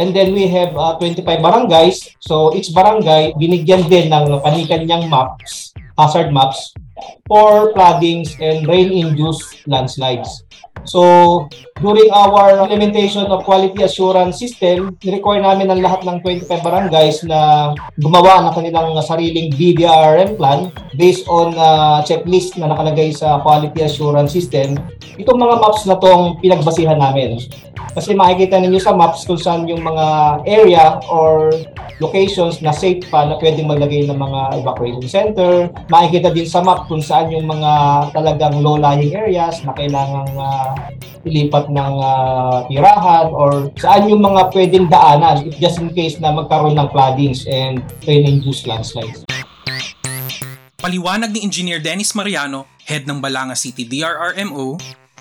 And 0.00 0.16
then 0.16 0.32
we 0.32 0.48
have 0.48 0.72
uh, 0.72 0.96
25 0.96 1.28
barangays. 1.44 2.16
So 2.24 2.56
each 2.56 2.72
barangay 2.72 3.36
binigyan 3.36 3.84
din 3.92 4.08
ng 4.08 4.40
kani-kanyang 4.40 5.12
maps, 5.12 5.76
hazard 6.00 6.32
maps 6.32 6.72
for 7.28 7.76
floodings 7.76 8.32
and 8.40 8.64
rain-induced 8.64 9.68
landslides. 9.68 10.48
So, 10.84 11.48
during 11.80 12.08
our 12.12 12.60
implementation 12.60 13.28
of 13.28 13.44
quality 13.44 13.84
assurance 13.84 14.40
system, 14.40 14.96
require 15.04 15.40
namin 15.40 15.72
ang 15.72 15.80
lahat 15.80 16.04
ng 16.04 16.24
25 16.24 16.48
barangays 16.60 17.24
na 17.24 17.72
gumawa 18.00 18.44
ng 18.48 18.54
kanilang 18.56 18.88
sariling 19.04 19.52
BDRM 19.54 20.36
plan 20.36 20.72
based 20.96 21.28
on 21.28 21.52
uh, 21.56 22.00
checklist 22.04 22.56
na 22.56 22.68
nakalagay 22.72 23.12
sa 23.12 23.40
quality 23.44 23.84
assurance 23.84 24.32
system. 24.32 24.76
Itong 25.20 25.40
mga 25.40 25.60
maps 25.60 25.84
na 25.84 26.00
tong 26.00 26.40
pinagbasihan 26.40 26.96
namin. 26.96 27.40
Kasi 27.90 28.14
makikita 28.14 28.62
ninyo 28.62 28.78
sa 28.78 28.94
maps 28.94 29.26
kung 29.26 29.40
saan 29.40 29.66
yung 29.66 29.82
mga 29.82 30.06
area 30.46 31.02
or 31.10 31.50
locations 32.00 32.64
na 32.64 32.72
safe 32.72 33.04
pa 33.12 33.28
na 33.28 33.36
pwedeng 33.38 33.68
maglagay 33.68 34.08
ng 34.08 34.16
mga 34.16 34.40
evacuation 34.62 35.06
center. 35.06 35.68
Makikita 35.92 36.32
din 36.32 36.48
sa 36.48 36.64
map 36.64 36.88
kung 36.88 37.04
saan 37.04 37.28
yung 37.34 37.46
mga 37.46 37.72
talagang 38.16 38.62
low-lying 38.62 39.12
areas 39.12 39.60
na 39.66 39.76
kailangang 39.76 40.32
uh, 40.34 40.69
ilipat 41.24 41.68
ng 41.68 41.94
uh, 42.00 42.64
tirahan 42.68 43.28
or 43.30 43.68
saan 43.76 44.08
yung 44.08 44.24
mga 44.24 44.48
pwedeng 44.52 44.86
daanan 44.88 45.46
just 45.60 45.78
in 45.78 45.92
case 45.92 46.16
na 46.18 46.32
magkaroon 46.32 46.76
ng 46.76 46.88
floodings 46.88 47.44
and 47.48 47.84
rain-induced 48.08 48.64
landslides. 48.64 49.24
Paliwanag 50.80 51.36
ni 51.36 51.44
Engineer 51.44 51.76
Dennis 51.76 52.16
Mariano, 52.16 52.64
head 52.88 53.04
ng 53.04 53.20
Balanga 53.20 53.52
City 53.52 53.84
DRRMO, 53.84 54.80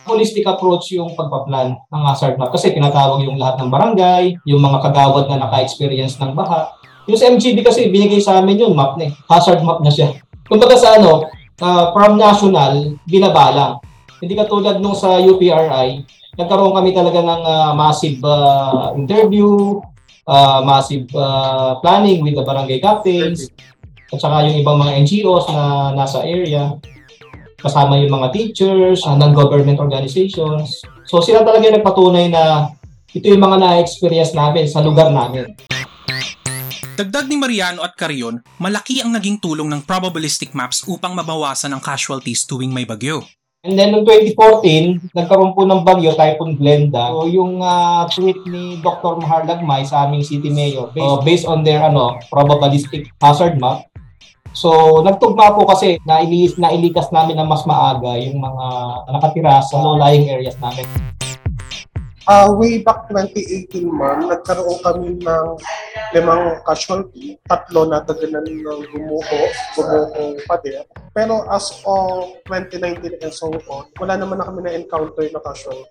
holistic 0.10 0.48
approach 0.50 0.90
yung 0.96 1.14
pagpaplan 1.14 1.78
ng 1.78 2.04
hazard 2.10 2.40
map 2.42 2.50
kasi 2.50 2.74
tinatawag 2.74 3.22
yung 3.22 3.38
lahat 3.38 3.62
ng 3.62 3.70
barangay, 3.70 4.24
yung 4.50 4.64
mga 4.64 4.90
kagawad 4.90 5.30
na 5.30 5.46
naka-experience 5.46 6.18
ng 6.18 6.34
baha. 6.34 6.74
Yung 7.06 7.18
sa 7.18 7.30
MGB 7.30 7.62
kasi 7.62 7.90
binigay 7.94 8.18
sa 8.18 8.42
amin 8.42 8.66
yung 8.66 8.74
map 8.74 8.98
na 8.98 9.10
eh. 9.10 9.12
Hazard 9.30 9.62
map 9.62 9.86
na 9.86 9.94
siya. 9.94 10.18
Kumbaga 10.50 10.74
sa 10.78 10.98
ano, 10.98 11.30
uh, 11.62 11.94
from 11.94 12.18
national, 12.18 12.98
binabalang. 13.06 13.78
Hindi 14.20 14.36
katulad 14.36 14.84
nung 14.84 15.00
sa 15.00 15.16
UPRI, 15.16 16.04
nagkaroon 16.36 16.76
kami 16.76 16.92
talaga 16.92 17.24
ng 17.24 17.42
uh, 17.44 17.72
massive 17.72 18.20
uh, 18.20 18.92
interview, 19.00 19.80
uh, 20.28 20.60
massive 20.64 21.08
uh, 21.16 21.80
planning 21.80 22.20
with 22.20 22.36
the 22.36 22.44
barangay 22.44 22.84
captains, 22.84 23.48
at 24.12 24.20
saka 24.20 24.44
yung 24.52 24.60
ibang 24.60 24.76
mga 24.76 25.08
NGOs 25.08 25.48
na 25.48 25.96
nasa 25.96 26.20
area 26.28 26.76
kasama 27.60 28.00
yung 28.00 28.16
mga 28.16 28.28
teachers, 28.32 29.04
uh, 29.04 29.16
non-government 29.20 29.84
organizations. 29.84 30.80
So 31.08 31.20
sila 31.20 31.44
talaga 31.44 31.68
yung 31.68 31.78
nagpatunay 31.84 32.32
na 32.32 32.72
ito 33.12 33.28
yung 33.28 33.44
mga 33.44 33.58
na-experience 33.60 34.32
namin 34.32 34.68
sa 34.68 34.80
lugar 34.80 35.12
namin. 35.12 35.56
Dagdag 37.00 37.32
ni 37.32 37.40
Mariano 37.40 37.80
at 37.80 37.96
Carion, 37.96 38.44
malaki 38.60 39.00
ang 39.00 39.16
naging 39.16 39.40
tulong 39.40 39.72
ng 39.72 39.88
probabilistic 39.88 40.52
maps 40.52 40.84
upang 40.84 41.16
mabawasan 41.16 41.72
ang 41.72 41.80
casualties 41.80 42.44
tuwing 42.44 42.76
may 42.76 42.84
bagyo. 42.84 43.24
And 43.60 43.76
then 43.76 43.92
noong 43.92 44.08
2014, 44.08 45.12
nagkaroon 45.12 45.52
po 45.52 45.68
ng 45.68 45.84
bagyo, 45.84 46.16
Typhoon 46.16 46.56
Glenda. 46.56 47.12
So 47.12 47.28
yung 47.28 47.60
ah, 47.60 48.08
tweet 48.08 48.40
ni 48.48 48.80
Dr. 48.80 49.20
Mahar 49.20 49.44
Lagmay 49.44 49.84
sa 49.84 50.08
aming 50.08 50.24
city 50.24 50.48
mayor 50.48 50.88
based, 50.96 51.04
oh, 51.04 51.20
based 51.20 51.44
on 51.44 51.68
their 51.68 51.84
ano 51.84 52.16
probabilistic 52.32 53.12
hazard 53.20 53.60
map. 53.60 53.84
So 54.56 55.04
nagtugma 55.04 55.60
po 55.60 55.68
kasi 55.68 56.00
nailis 56.08 56.56
nailikas 56.56 57.12
namin 57.12 57.36
na 57.36 57.44
mas 57.44 57.68
maaga 57.68 58.16
yung 58.16 58.40
mga 58.40 58.66
nakatira 59.12 59.60
sa 59.60 59.76
low-lying 59.76 60.32
areas 60.32 60.56
namin. 60.64 60.88
Ah, 62.30 62.46
way 62.46 62.86
back 62.86 63.10
2018 63.10 63.90
ma'am, 63.90 64.30
nagkaroon 64.30 64.78
kami 64.86 65.18
ng 65.18 65.48
limang 66.14 66.62
casualty, 66.62 67.42
tatlo 67.50 67.90
na 67.90 68.06
taganan 68.06 68.46
ng 68.46 68.86
gumuho, 68.94 69.40
gumuho 69.74 70.38
pader. 70.46 70.86
Pero 71.10 71.42
as 71.50 71.82
of 71.90 72.38
2019 72.46 73.18
and 73.26 73.34
so 73.34 73.50
on, 73.50 73.90
wala 73.98 74.14
naman 74.14 74.38
na 74.38 74.46
kami 74.46 74.62
na-encounter 74.62 75.26
na 75.34 75.42
casualty. 75.42 75.90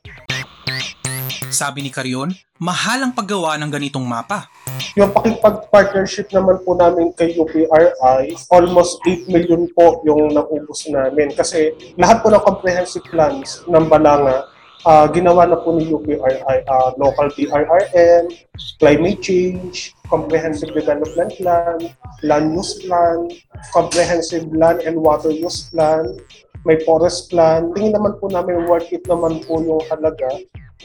Sabi 1.50 1.82
ni 1.82 1.90
Carion, 1.90 2.30
mahal 2.62 3.02
ang 3.02 3.18
paggawa 3.18 3.58
ng 3.58 3.74
ganitong 3.74 4.06
mapa. 4.06 4.46
Yung 4.94 5.10
pakipag-partnership 5.10 6.30
naman 6.30 6.62
po 6.62 6.78
namin 6.78 7.10
kay 7.18 7.34
UPRI, 7.34 8.36
almost 8.52 9.02
8 9.02 9.26
million 9.26 9.66
po 9.74 9.98
yung 10.06 10.30
naubos 10.30 10.86
namin. 10.86 11.34
Kasi 11.34 11.74
lahat 11.98 12.22
po 12.22 12.30
ng 12.30 12.42
comprehensive 12.46 13.02
plans 13.10 13.66
ng 13.66 13.84
Balanga, 13.90 14.47
ah, 14.86 15.06
ginawa 15.10 15.48
na 15.48 15.58
po 15.58 15.74
ni 15.74 15.88
UPRI, 15.88 16.62
ah, 16.68 16.92
local 17.00 17.30
DRRM, 17.32 18.30
climate 18.78 19.20
change, 19.22 19.94
comprehensive 20.06 20.70
development 20.74 21.34
plan, 21.38 21.78
land 22.22 22.54
use 22.54 22.78
plan, 22.84 23.30
comprehensive 23.74 24.46
land 24.54 24.84
and 24.86 24.98
water 24.98 25.30
use 25.32 25.70
plan, 25.70 26.18
may 26.62 26.78
forest 26.84 27.30
plan. 27.30 27.72
Tingin 27.74 27.96
naman 27.96 28.18
po 28.20 28.28
namin 28.30 28.66
worth 28.68 28.90
it 28.92 29.02
naman 29.08 29.42
po 29.46 29.62
yung 29.62 29.82
halaga 29.88 30.30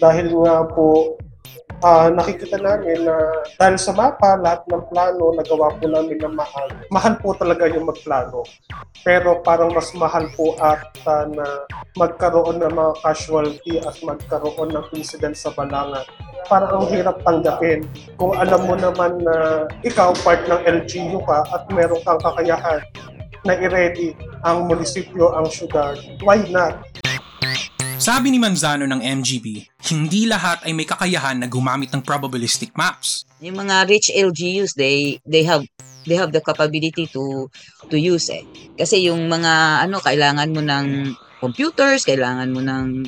dahil 0.01 0.33
nga 0.41 0.65
po 0.73 1.17
ah, 1.83 2.07
nakikita 2.09 2.57
namin 2.57 3.05
na 3.05 3.15
dahil 3.59 3.75
sa 3.75 3.91
mapa, 3.91 4.39
lahat 4.39 4.63
ng 4.71 4.83
plano 4.89 5.35
nagawa 5.35 5.75
po 5.75 5.85
namin 5.85 6.17
na 6.17 6.31
mahal. 6.31 6.67
Mahal 6.89 7.19
po 7.19 7.35
talaga 7.35 7.67
yung 7.67 7.85
magplano. 7.85 8.47
Pero 9.03 9.43
parang 9.43 9.75
mas 9.75 9.91
mahal 9.93 10.31
po 10.33 10.55
ata 10.63 11.27
na 11.27 11.67
magkaroon 11.99 12.63
ng 12.63 12.71
mga 12.71 12.93
casualty 13.03 13.83
at 13.83 13.99
magkaroon 13.99 14.71
ng 14.71 14.85
incident 14.95 15.35
sa 15.35 15.51
balanga. 15.51 16.07
Parang 16.47 16.83
ang 16.83 16.87
hirap 16.87 17.19
tanggapin. 17.27 17.83
Kung 18.15 18.31
alam 18.35 18.63
mo 18.63 18.75
naman 18.79 19.19
na 19.19 19.67
ikaw 19.83 20.15
part 20.23 20.43
ng 20.47 20.63
LGU 20.63 21.19
ka 21.27 21.43
at 21.51 21.67
meron 21.71 21.99
kang 22.07 22.19
kakayahan 22.23 22.79
na 23.43 23.59
i-ready 23.59 24.15
ang 24.47 24.71
munisipyo, 24.71 25.35
ang 25.35 25.51
syudad, 25.51 25.99
why 26.23 26.39
not? 26.47 26.79
Sabi 28.03 28.35
ni 28.35 28.39
Manzano 28.43 28.83
ng 28.83 28.99
MGB, 28.99 29.63
hindi 29.87 30.27
lahat 30.27 30.67
ay 30.67 30.75
may 30.75 30.83
kakayahan 30.83 31.39
na 31.39 31.47
gumamit 31.47 31.87
ng 31.95 32.03
probabilistic 32.03 32.75
maps. 32.75 33.23
Yung 33.39 33.63
mga 33.63 33.87
rich 33.87 34.11
LGUs, 34.11 34.75
they 34.75 35.23
they 35.23 35.47
have 35.47 35.63
they 36.03 36.19
have 36.19 36.35
the 36.35 36.43
capability 36.43 37.07
to 37.15 37.47
to 37.87 37.95
use 37.95 38.27
eh. 38.27 38.43
Kasi 38.75 39.07
yung 39.07 39.31
mga 39.31 39.87
ano 39.87 40.03
kailangan 40.03 40.51
mo 40.51 40.59
ng 40.59 41.15
computers, 41.39 42.03
kailangan 42.03 42.51
mo 42.51 42.59
ng 42.59 43.07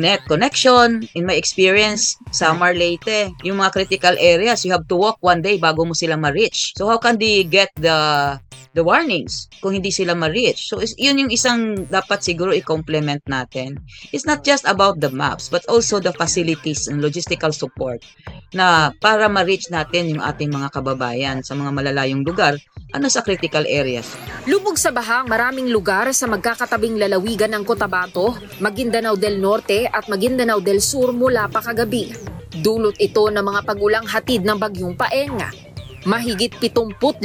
net 0.00 0.24
connection. 0.24 1.04
In 1.12 1.28
my 1.28 1.36
experience, 1.36 2.16
Samar 2.32 2.72
Leyte, 2.72 3.36
yung 3.44 3.60
mga 3.60 3.84
critical 3.84 4.16
areas, 4.16 4.64
you 4.64 4.72
have 4.72 4.88
to 4.88 4.96
walk 4.96 5.20
one 5.20 5.44
day 5.44 5.60
bago 5.60 5.84
mo 5.84 5.92
sila 5.92 6.16
ma-reach. 6.16 6.72
So 6.72 6.88
how 6.88 6.96
can 6.96 7.20
they 7.20 7.44
get 7.44 7.68
the 7.76 8.40
the 8.72 8.84
warnings 8.84 9.50
kung 9.58 9.74
hindi 9.74 9.90
sila 9.90 10.14
ma-reach? 10.14 10.70
So 10.70 10.78
is, 10.78 10.94
yun 10.94 11.18
yung 11.18 11.32
isang 11.32 11.86
dapat 11.90 12.22
siguro 12.22 12.54
i-complement 12.54 13.22
natin. 13.26 13.82
It's 14.14 14.26
not 14.26 14.46
just 14.46 14.66
about 14.66 15.02
the 15.02 15.10
maps, 15.10 15.50
but 15.50 15.66
also 15.66 15.98
the 15.98 16.14
facilities 16.14 16.86
and 16.86 17.02
logistical 17.02 17.50
support 17.50 18.02
na 18.50 18.90
para 18.98 19.30
ma-reach 19.30 19.70
natin 19.70 20.16
yung 20.16 20.22
ating 20.22 20.50
mga 20.50 20.74
kababayan 20.74 21.42
sa 21.46 21.54
mga 21.54 21.70
malalayong 21.70 22.26
lugar, 22.26 22.58
ano 22.90 23.06
sa 23.06 23.22
critical 23.22 23.62
areas. 23.66 24.10
Lubog 24.50 24.78
sa 24.78 24.90
bahang 24.90 25.30
maraming 25.30 25.70
lugar 25.70 26.10
sa 26.10 26.26
magkakatabing 26.26 26.98
lalawigan 26.98 27.54
ng 27.54 27.62
Cotabato, 27.62 28.34
Maguindanao 28.58 29.14
del 29.14 29.38
Norte 29.38 29.86
at 29.86 30.10
Maguindanao 30.10 30.58
del 30.58 30.82
Sur 30.82 31.14
mula 31.14 31.46
pa 31.46 31.62
kagabi. 31.62 32.10
Dulot 32.50 32.98
ito 32.98 33.30
ng 33.30 33.44
mga 33.46 33.60
pagulang 33.62 34.02
hatid 34.10 34.42
ng 34.42 34.58
bagyong 34.58 34.98
paenga. 34.98 35.69
Mahigit 36.08 36.56
75,000 36.56 37.20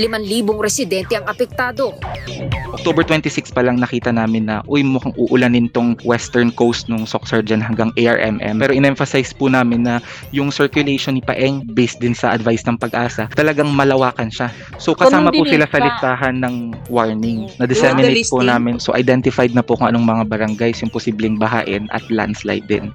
residente 0.59 1.15
ang 1.15 1.25
apektado. 1.27 1.95
October 2.75 3.07
26 3.07 3.55
pa 3.55 3.63
lang 3.63 3.79
nakita 3.79 4.11
namin 4.11 4.51
na 4.51 4.59
uy 4.67 4.83
mukhang 4.83 5.15
uulanin 5.15 5.71
tong 5.71 5.95
western 6.03 6.51
coast 6.51 6.91
nung 6.91 7.07
Soxarjan 7.07 7.63
hanggang 7.63 7.95
ARMM. 7.95 8.59
Pero 8.59 8.75
in-emphasize 8.75 9.31
po 9.31 9.47
namin 9.47 9.87
na 9.87 10.03
yung 10.35 10.51
circulation 10.51 11.15
ni 11.15 11.23
Paeng 11.23 11.63
based 11.71 12.03
din 12.03 12.11
sa 12.11 12.35
advice 12.35 12.67
ng 12.67 12.75
pag-asa, 12.75 13.31
talagang 13.31 13.71
malawakan 13.71 14.27
siya. 14.27 14.51
So 14.75 14.91
kasama 14.91 15.31
po 15.31 15.47
din 15.47 15.55
sila 15.55 15.65
sa 15.71 15.79
listahan 15.79 16.35
ng 16.43 16.55
warning 16.91 17.47
na 17.55 17.65
disseminate 17.65 18.27
po 18.27 18.43
namin. 18.43 18.77
So 18.77 18.91
identified 18.91 19.55
na 19.55 19.63
po 19.63 19.79
kung 19.79 19.87
anong 19.87 20.03
mga 20.03 20.23
barangays 20.27 20.83
yung 20.83 20.91
posibleng 20.91 21.39
bahain 21.39 21.87
at 21.95 22.03
landslide 22.11 22.67
din. 22.67 22.91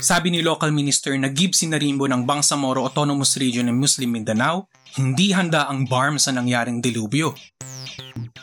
Sabi 0.00 0.32
ni 0.32 0.40
local 0.40 0.72
minister 0.72 1.12
na 1.20 1.28
Gib 1.28 1.52
Sinarimbo 1.52 2.08
ng 2.08 2.24
Bangsamoro 2.24 2.88
Autonomous 2.88 3.36
Region 3.36 3.68
ng 3.68 3.76
Muslim 3.76 4.08
Mindanao, 4.08 4.64
hindi 4.96 5.28
handa 5.36 5.68
ang 5.68 5.84
BARM 5.84 6.16
sa 6.16 6.32
nangyaring 6.32 6.80
dilubyo. 6.80 7.36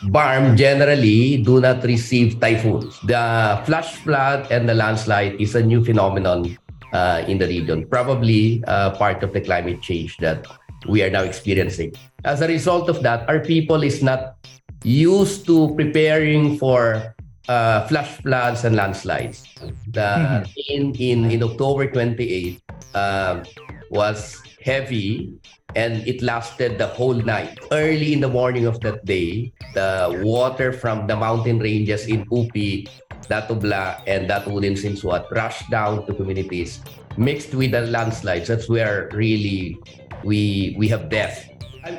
BARM 0.06 0.54
generally 0.54 1.42
do 1.42 1.58
not 1.58 1.82
receive 1.82 2.38
typhoons. 2.38 2.94
The 3.10 3.58
flash 3.66 3.98
flood 4.06 4.46
and 4.54 4.70
the 4.70 4.74
landslide 4.78 5.42
is 5.42 5.58
a 5.58 5.62
new 5.62 5.82
phenomenon 5.82 6.54
uh, 6.94 7.26
in 7.26 7.42
the 7.42 7.50
region, 7.50 7.90
probably 7.90 8.62
uh, 8.70 8.94
part 8.94 9.26
of 9.26 9.34
the 9.34 9.42
climate 9.42 9.82
change 9.82 10.14
that 10.22 10.46
we 10.86 11.02
are 11.02 11.10
now 11.10 11.26
experiencing. 11.26 11.90
As 12.22 12.38
a 12.38 12.46
result 12.46 12.86
of 12.86 13.02
that, 13.02 13.26
our 13.26 13.42
people 13.42 13.82
is 13.82 13.98
not 13.98 14.38
used 14.86 15.42
to 15.50 15.74
preparing 15.74 16.54
for 16.54 17.17
uh, 17.48 17.86
flash 17.88 18.20
floods 18.22 18.64
and 18.64 18.76
landslides. 18.76 19.44
The 19.88 20.46
in 20.68 20.94
in 20.94 21.30
in 21.30 21.42
October 21.42 21.90
28 21.90 22.60
um, 22.94 23.42
was 23.90 24.40
heavy 24.60 25.32
and 25.74 26.06
it 26.06 26.22
lasted 26.22 26.78
the 26.78 26.86
whole 26.86 27.14
night. 27.14 27.58
Early 27.72 28.12
in 28.12 28.20
the 28.20 28.28
morning 28.28 28.64
of 28.64 28.80
that 28.80 29.04
day, 29.04 29.52
the 29.74 30.20
water 30.24 30.72
from 30.72 31.06
the 31.06 31.16
mountain 31.16 31.58
ranges 31.58 32.06
in 32.06 32.24
Upi, 32.32 32.88
Datubla, 33.28 34.00
and 34.06 34.28
Datulin 34.28 34.76
Sinsuat 34.76 35.28
rushed 35.30 35.68
down 35.70 36.06
to 36.06 36.14
communities 36.14 36.80
mixed 37.18 37.54
with 37.54 37.72
the 37.72 37.82
landslides. 37.82 38.48
That's 38.48 38.68
where 38.68 39.10
really 39.12 39.76
we 40.24 40.74
we 40.78 40.88
have 40.88 41.10
death. 41.10 41.47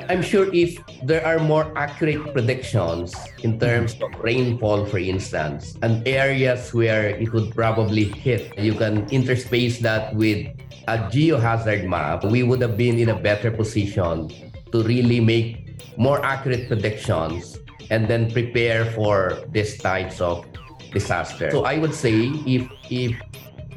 I'm, 0.08 0.22
sure 0.22 0.52
if 0.54 0.78
there 1.02 1.24
are 1.26 1.38
more 1.38 1.72
accurate 1.76 2.32
predictions 2.32 3.14
in 3.42 3.58
terms 3.58 3.96
of 4.00 4.14
rainfall, 4.22 4.86
for 4.86 4.98
instance, 4.98 5.74
and 5.82 6.06
areas 6.06 6.72
where 6.72 7.10
it 7.10 7.32
would 7.32 7.54
probably 7.54 8.04
hit, 8.04 8.56
you 8.58 8.74
can 8.74 9.08
interspace 9.10 9.78
that 9.80 10.14
with 10.14 10.46
a 10.86 10.98
geohazard 11.10 11.88
map. 11.88 12.24
We 12.24 12.42
would 12.42 12.60
have 12.62 12.76
been 12.76 12.98
in 12.98 13.08
a 13.08 13.18
better 13.18 13.50
position 13.50 14.30
to 14.70 14.82
really 14.82 15.18
make 15.18 15.98
more 15.98 16.24
accurate 16.24 16.68
predictions 16.68 17.58
and 17.90 18.06
then 18.06 18.30
prepare 18.30 18.84
for 18.92 19.42
these 19.50 19.78
types 19.78 20.20
of 20.20 20.46
disaster. 20.92 21.50
So 21.50 21.64
I 21.64 21.78
would 21.78 21.94
say 21.94 22.30
if 22.46 22.70
if 22.90 23.18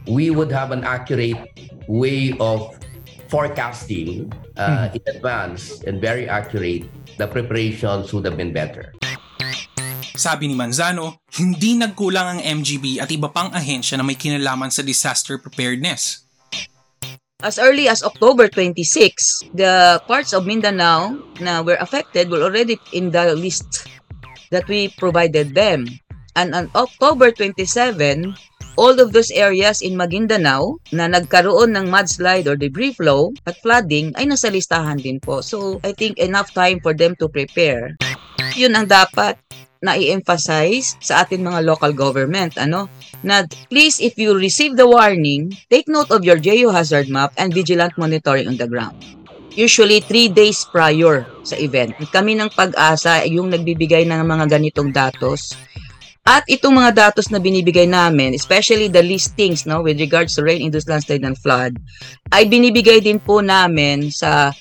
we 0.07 0.29
would 0.29 0.51
have 0.51 0.71
an 0.71 0.83
accurate 0.83 1.37
way 1.87 2.37
of 2.39 2.77
forecasting 3.27 4.31
uh, 4.57 4.89
in 4.93 5.03
advance 5.07 5.83
and 5.83 6.01
very 6.01 6.27
accurate, 6.27 6.89
the 7.17 7.27
preparations 7.27 8.13
would 8.13 8.25
have 8.25 8.37
been 8.37 8.53
better. 8.53 8.93
Sabi 10.13 10.47
ni 10.47 10.55
Manzano, 10.55 11.25
hindi 11.41 11.73
nagkulang 11.73 12.37
ang 12.37 12.41
MGB 12.61 13.01
at 13.01 13.09
iba 13.09 13.33
pang 13.33 13.49
ahensya 13.49 13.97
na 13.97 14.05
may 14.05 14.13
kinalaman 14.13 14.69
sa 14.69 14.85
disaster 14.85 15.41
preparedness. 15.41 16.23
As 17.43 17.59
early 17.59 17.91
as 17.91 18.05
October 18.05 18.47
26, 18.47 19.51
the 19.51 19.99
parts 20.07 20.31
of 20.31 20.47
Mindanao 20.47 21.17
na 21.43 21.59
were 21.59 21.75
affected 21.81 22.31
were 22.31 22.39
already 22.39 22.79
in 22.95 23.11
the 23.11 23.35
list 23.35 23.89
that 24.53 24.63
we 24.71 24.93
provided 24.95 25.51
them. 25.51 25.89
And 26.39 26.55
on 26.55 26.71
October 26.71 27.35
27, 27.35 28.31
all 28.77 28.95
of 28.99 29.13
those 29.13 29.29
areas 29.31 29.81
in 29.81 29.97
Maguindanao 29.97 30.81
na 30.91 31.05
nagkaroon 31.09 31.77
ng 31.77 31.89
mudslide 31.89 32.49
or 32.49 32.57
debris 32.57 32.93
flow 32.93 33.33
at 33.45 33.57
flooding 33.61 34.13
ay 34.17 34.25
nasa 34.25 34.49
listahan 34.49 34.97
din 34.97 35.21
po. 35.21 35.41
So, 35.45 35.77
I 35.85 35.93
think 35.93 36.17
enough 36.17 36.53
time 36.53 36.81
for 36.81 36.93
them 36.93 37.13
to 37.21 37.29
prepare. 37.29 37.97
Yun 38.57 38.77
ang 38.77 38.87
dapat 38.89 39.37
na 39.83 39.99
i-emphasize 39.99 40.95
sa 41.03 41.27
atin 41.27 41.43
mga 41.43 41.67
local 41.67 41.91
government, 41.91 42.55
ano? 42.55 42.87
Na 43.19 43.43
please, 43.67 43.99
if 43.99 44.15
you 44.15 44.31
receive 44.31 44.79
the 44.79 44.87
warning, 44.87 45.51
take 45.67 45.91
note 45.91 46.07
of 46.07 46.23
your 46.23 46.39
geohazard 46.39 47.11
map 47.11 47.35
and 47.35 47.51
vigilant 47.51 47.91
monitoring 47.99 48.47
on 48.47 48.55
the 48.55 48.65
ground. 48.65 48.95
Usually, 49.53 50.01
three 50.01 50.31
days 50.31 50.65
prior 50.65 51.29
sa 51.45 51.59
event. 51.59 51.93
Kami 52.09 52.33
ng 52.39 52.49
pag-asa, 52.57 53.21
yung 53.29 53.53
nagbibigay 53.53 54.07
ng 54.07 54.25
mga 54.25 54.49
ganitong 54.49 54.89
datos, 54.89 55.53
At 56.23 56.47
itong 56.47 56.79
mga 56.79 56.95
datos 56.95 57.27
na 57.27 57.39
binibigay 57.39 57.83
namin, 57.83 58.31
especially 58.31 58.87
the 58.87 59.03
listings 59.03 59.67
no, 59.67 59.83
with 59.83 59.99
regards 59.99 60.39
to 60.39 60.47
rain-induced 60.47 60.87
landslide 60.87 61.27
and 61.27 61.35
flood, 61.35 61.75
ay 62.31 62.47
binibigay 62.47 63.03
din 63.03 63.19
po 63.19 63.43
namin 63.43 64.07
sa 64.07 64.55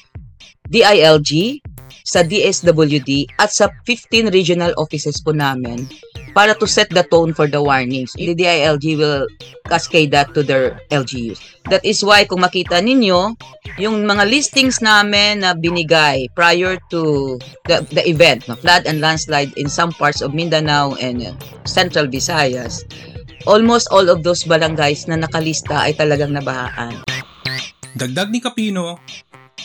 DILG, 0.67 1.63
sa 2.03 2.27
DSWD, 2.27 3.39
at 3.39 3.55
sa 3.55 3.71
15 3.87 4.35
regional 4.35 4.75
offices 4.75 5.23
po 5.23 5.31
namin 5.31 5.87
para 6.33 6.57
to 6.57 6.67
set 6.67 6.89
the 6.91 7.05
tone 7.05 7.33
for 7.33 7.47
the 7.47 7.61
warnings. 7.61 8.13
The 8.17 8.35
DILG 8.35 8.99
will 8.99 9.29
cascade 9.69 10.11
that 10.13 10.35
to 10.35 10.43
their 10.43 10.81
LGUs. 10.91 11.39
That 11.71 11.85
is 11.85 12.03
why 12.03 12.25
kung 12.25 12.43
makita 12.43 12.83
ninyo, 12.83 13.37
yung 13.79 14.05
mga 14.05 14.27
listings 14.29 14.83
namin 14.83 15.47
na 15.47 15.55
binigay 15.55 16.29
prior 16.35 16.77
to 16.91 17.37
the, 17.69 17.87
the 17.93 18.03
event, 18.09 18.49
no, 18.49 18.57
flood 18.59 18.85
and 18.89 19.01
landslide 19.01 19.55
in 19.55 19.69
some 19.69 19.93
parts 19.93 20.21
of 20.21 20.35
Mindanao 20.35 20.99
and 20.99 21.23
uh, 21.23 21.33
Central 21.65 22.09
Visayas, 22.09 22.83
almost 23.47 23.89
all 23.91 24.09
of 24.11 24.23
those 24.27 24.43
barangays 24.45 25.07
na 25.07 25.17
nakalista 25.17 25.87
ay 25.87 25.95
talagang 25.95 26.35
nabahaan. 26.35 26.99
Dagdag 27.93 28.33
ni 28.33 28.41
Capino, 28.41 28.97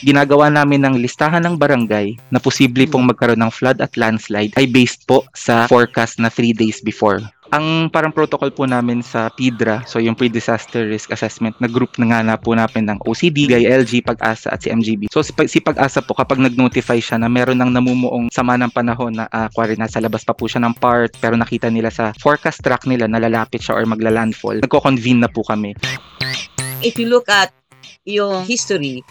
ginagawa 0.02 0.52
namin 0.52 0.86
ng 0.86 0.96
listahan 1.02 1.44
ng 1.46 1.56
barangay 1.58 2.18
na 2.30 2.40
posible 2.42 2.86
pong 2.86 3.10
magkaroon 3.10 3.42
ng 3.42 3.54
flood 3.54 3.80
at 3.82 3.94
landslide 3.98 4.54
ay 4.58 4.70
based 4.70 5.06
po 5.10 5.26
sa 5.34 5.66
forecast 5.66 6.22
na 6.22 6.30
3 6.30 6.54
days 6.54 6.82
before. 6.84 7.22
Ang 7.48 7.88
parang 7.88 8.12
protocol 8.12 8.52
po 8.52 8.68
namin 8.68 9.00
sa 9.00 9.32
PIDRA, 9.32 9.88
so 9.88 10.04
yung 10.04 10.20
Pre-Disaster 10.20 10.84
Risk 10.84 11.16
Assessment 11.16 11.56
na 11.64 11.72
group 11.72 11.96
na 11.96 12.12
nga 12.12 12.20
na 12.20 12.36
po 12.36 12.52
namin 12.52 12.92
ng 12.92 13.00
OCD, 13.08 13.48
GILG, 13.48 14.04
Pag-asa 14.04 14.52
at 14.52 14.60
si 14.60 14.68
MGB. 14.68 15.08
So 15.08 15.24
si, 15.24 15.32
Pag- 15.32 15.48
si 15.48 15.64
Pag-asa 15.64 16.04
po 16.04 16.12
kapag 16.12 16.44
nag-notify 16.44 17.00
siya 17.00 17.16
na 17.16 17.32
meron 17.32 17.64
ng 17.64 17.72
namumuong 17.72 18.28
sama 18.36 18.60
ng 18.60 18.68
panahon 18.68 19.16
na 19.16 19.32
uh, 19.32 19.48
kwari 19.56 19.80
nasa 19.80 20.04
labas 20.04 20.28
pa 20.28 20.36
po 20.36 20.52
siya 20.52 20.60
ng 20.68 20.76
part 20.76 21.16
pero 21.24 21.40
nakita 21.40 21.72
nila 21.72 21.88
sa 21.88 22.12
forecast 22.20 22.60
track 22.60 22.84
nila 22.84 23.08
na 23.08 23.24
lalapit 23.24 23.64
siya 23.64 23.80
or 23.80 23.88
magla-landfall, 23.88 24.60
nagko-convene 24.60 25.24
na 25.24 25.32
po 25.32 25.40
kami. 25.48 25.72
If 26.84 27.00
you 27.00 27.08
look 27.08 27.32
at 27.32 27.56
yung 28.04 28.44
history, 28.44 29.08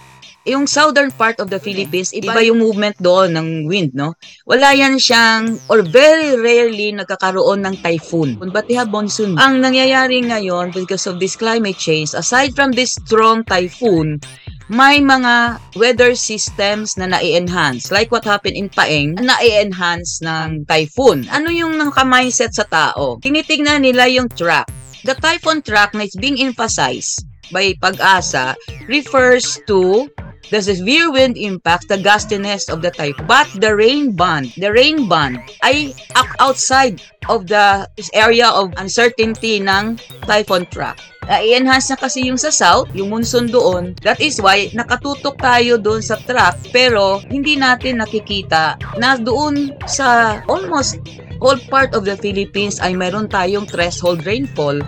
yung 0.46 0.70
southern 0.70 1.10
part 1.10 1.42
of 1.42 1.50
the 1.50 1.58
Philippines, 1.58 2.14
iba 2.14 2.38
yung 2.38 2.62
movement 2.62 2.94
doon 3.02 3.34
ng 3.34 3.48
wind, 3.66 3.92
no? 3.98 4.14
Wala 4.46 4.72
yan 4.72 4.96
siyang, 4.96 5.58
or 5.66 5.82
very 5.82 6.38
rarely 6.38 6.94
nagkakaroon 6.94 7.66
ng 7.66 7.82
typhoon. 7.82 8.38
But 8.38 8.70
they 8.70 8.78
monsoon. 8.86 9.34
Ang 9.36 9.60
nangyayari 9.60 10.22
ngayon 10.22 10.70
because 10.70 11.10
of 11.10 11.18
this 11.18 11.34
climate 11.34 11.76
change, 11.76 12.14
aside 12.14 12.54
from 12.54 12.70
this 12.70 12.94
strong 12.94 13.42
typhoon, 13.42 14.22
may 14.70 14.98
mga 14.98 15.62
weather 15.78 16.14
systems 16.14 16.94
na 16.98 17.06
na-enhance. 17.10 17.90
Like 17.90 18.10
what 18.10 18.26
happened 18.26 18.58
in 18.58 18.70
Paeng, 18.70 19.18
na-enhance 19.18 20.22
ng 20.22 20.66
typhoon. 20.66 21.26
Ano 21.30 21.50
yung 21.50 21.78
naka-mindset 21.78 22.54
sa 22.54 22.66
tao? 22.66 23.18
Tinitignan 23.22 23.82
nila 23.82 24.06
yung 24.10 24.30
track. 24.30 24.70
The 25.06 25.14
typhoon 25.18 25.62
track 25.62 25.94
na 25.94 26.06
is 26.06 26.18
being 26.18 26.42
emphasized 26.42 27.22
by 27.54 27.78
pag-asa 27.78 28.58
refers 28.90 29.62
to 29.70 30.10
the 30.50 30.62
severe 30.62 31.10
wind 31.10 31.36
impacts 31.36 31.86
the 31.86 31.98
gustiness 31.98 32.68
of 32.68 32.82
the 32.82 32.90
type. 32.90 33.16
But 33.26 33.48
the 33.58 33.74
rain 33.74 34.14
band, 34.14 34.54
the 34.56 34.72
rain 34.72 35.08
band 35.08 35.42
ay 35.62 35.94
outside 36.38 37.02
of 37.28 37.46
the 37.46 37.88
area 38.14 38.48
of 38.50 38.74
uncertainty 38.76 39.58
ng 39.58 39.98
typhoon 40.26 40.66
track. 40.70 40.98
Uh, 41.26 41.42
i-enhance 41.42 41.90
na 41.90 41.98
kasi 41.98 42.22
yung 42.22 42.38
sa 42.38 42.54
south, 42.54 42.86
yung 42.94 43.10
monsoon 43.10 43.50
doon. 43.50 43.98
That 44.06 44.22
is 44.22 44.38
why 44.38 44.70
nakatutok 44.70 45.42
tayo 45.42 45.74
doon 45.74 45.98
sa 45.98 46.14
track 46.22 46.70
pero 46.70 47.18
hindi 47.26 47.58
natin 47.58 47.98
nakikita 47.98 48.78
na 49.02 49.18
doon 49.18 49.74
sa 49.90 50.38
almost 50.46 51.02
whole 51.42 51.58
part 51.66 51.98
of 51.98 52.06
the 52.06 52.14
Philippines 52.14 52.78
ay 52.78 52.94
meron 52.94 53.26
tayong 53.26 53.66
threshold 53.66 54.22
rainfall 54.22 54.78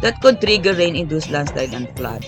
that 0.00 0.18
could 0.24 0.40
trigger 0.40 0.74
rain-induced 0.74 1.30
landslide 1.30 1.76
and 1.76 1.92
flood. 1.94 2.24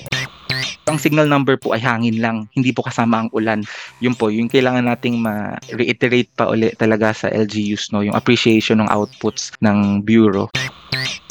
Ang 0.85 1.01
signal 1.01 1.25
number 1.25 1.57
po 1.57 1.73
ay 1.73 1.81
hangin 1.81 2.21
lang, 2.21 2.45
hindi 2.53 2.69
po 2.77 2.85
kasama 2.85 3.25
ang 3.25 3.31
ulan. 3.33 3.65
Yun 4.05 4.13
po, 4.13 4.29
yung 4.29 4.53
kailangan 4.53 4.85
nating 4.85 5.17
ma-reiterate 5.17 6.29
pa 6.37 6.53
uli 6.53 6.77
talaga 6.77 7.17
sa 7.17 7.33
LGUs, 7.33 7.89
no? 7.97 8.05
yung 8.05 8.13
appreciation 8.13 8.85
ng 8.85 8.93
outputs 8.93 9.57
ng 9.65 10.05
Bureau. 10.05 10.53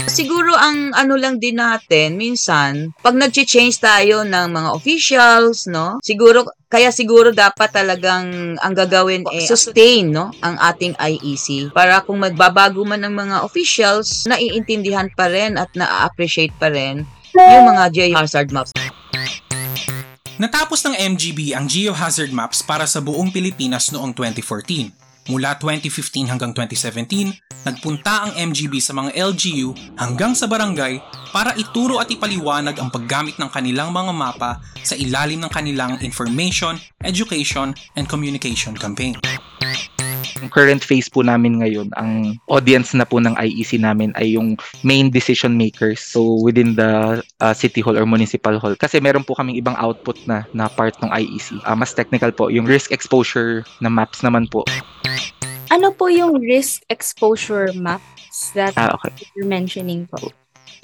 Siguro 0.04 0.52
ang 0.58 0.92
ano 0.94 1.16
lang 1.16 1.40
din 1.40 1.62
natin, 1.62 2.20
minsan, 2.20 2.92
pag 3.00 3.16
nag-change 3.16 3.80
tayo 3.80 4.28
ng 4.28 4.48
mga 4.52 4.70
officials, 4.76 5.66
no? 5.66 5.96
Siguro, 6.04 6.44
kaya 6.68 6.92
siguro 6.92 7.32
dapat 7.32 7.72
talagang 7.72 8.60
ang 8.60 8.74
gagawin 8.76 9.24
eh, 9.32 9.48
sustain, 9.48 10.12
no? 10.12 10.30
Ang 10.44 10.60
ating 10.60 10.94
IEC. 11.00 11.72
Para 11.72 12.04
kung 12.04 12.20
magbabago 12.20 12.84
man 12.84 13.08
ng 13.08 13.16
mga 13.16 13.38
officials, 13.48 14.28
naiintindihan 14.28 15.08
pa 15.16 15.32
rin 15.32 15.56
at 15.56 15.72
na-appreciate 15.72 16.54
pa 16.60 16.68
rin 16.68 17.08
yung 17.34 17.66
mga 17.74 17.84
geohazard 17.96 18.52
maps. 18.54 18.76
Natapos 20.44 20.84
ng 20.84 21.00
MGB 21.16 21.56
ang 21.56 21.72
geohazard 21.72 22.36
maps 22.36 22.68
para 22.68 22.84
sa 22.84 23.00
buong 23.00 23.32
Pilipinas 23.32 23.96
noong 23.96 24.12
2014. 24.12 24.92
Mula 25.32 25.56
2015 25.56 26.28
hanggang 26.28 26.52
2017, 26.52 27.64
nagpunta 27.64 28.28
ang 28.28 28.52
MGB 28.52 28.76
sa 28.84 28.92
mga 28.92 29.16
LGU 29.16 29.72
hanggang 29.96 30.36
sa 30.36 30.52
barangay 30.52 31.00
para 31.32 31.56
ituro 31.56 32.04
at 32.04 32.12
ipaliwanag 32.12 32.76
ang 32.76 32.92
paggamit 32.92 33.40
ng 33.40 33.48
kanilang 33.48 33.96
mga 33.96 34.12
mapa 34.12 34.60
sa 34.84 35.00
ilalim 35.00 35.40
ng 35.40 35.48
kanilang 35.48 35.96
information, 36.04 36.76
education, 37.08 37.72
and 37.96 38.12
communication 38.12 38.76
campaign. 38.76 39.16
Ang 40.44 40.52
current 40.52 40.84
phase 40.84 41.08
po 41.08 41.24
namin 41.24 41.64
ngayon, 41.64 41.88
ang 41.96 42.36
audience 42.52 42.92
na 42.92 43.08
po 43.08 43.24
ng 43.24 43.32
IEC 43.40 43.80
namin 43.80 44.12
ay 44.20 44.36
yung 44.36 44.60
main 44.84 45.08
decision 45.08 45.56
makers. 45.56 46.04
So 46.04 46.36
within 46.44 46.76
the 46.76 47.24
uh, 47.40 47.56
city 47.56 47.80
hall 47.80 47.96
or 47.96 48.04
municipal 48.04 48.60
hall. 48.60 48.76
Kasi 48.76 49.00
meron 49.00 49.24
po 49.24 49.40
kaming 49.40 49.56
ibang 49.56 49.80
output 49.80 50.20
na 50.28 50.44
na 50.52 50.68
part 50.68 51.00
ng 51.00 51.08
IEC. 51.08 51.64
Uh, 51.64 51.80
mas 51.80 51.96
technical 51.96 52.36
po. 52.36 52.52
Yung 52.52 52.68
risk 52.68 52.92
exposure 52.92 53.64
na 53.80 53.88
maps 53.88 54.20
naman 54.20 54.52
po. 54.52 54.68
Ano 55.72 55.96
po 55.96 56.12
yung 56.12 56.44
risk 56.44 56.84
exposure 56.92 57.72
maps 57.72 58.52
that 58.52 58.76
Ah, 58.76 58.92
okay. 59.00 59.16
you're 59.40 59.48
mentioning 59.48 60.12
po? 60.12 60.28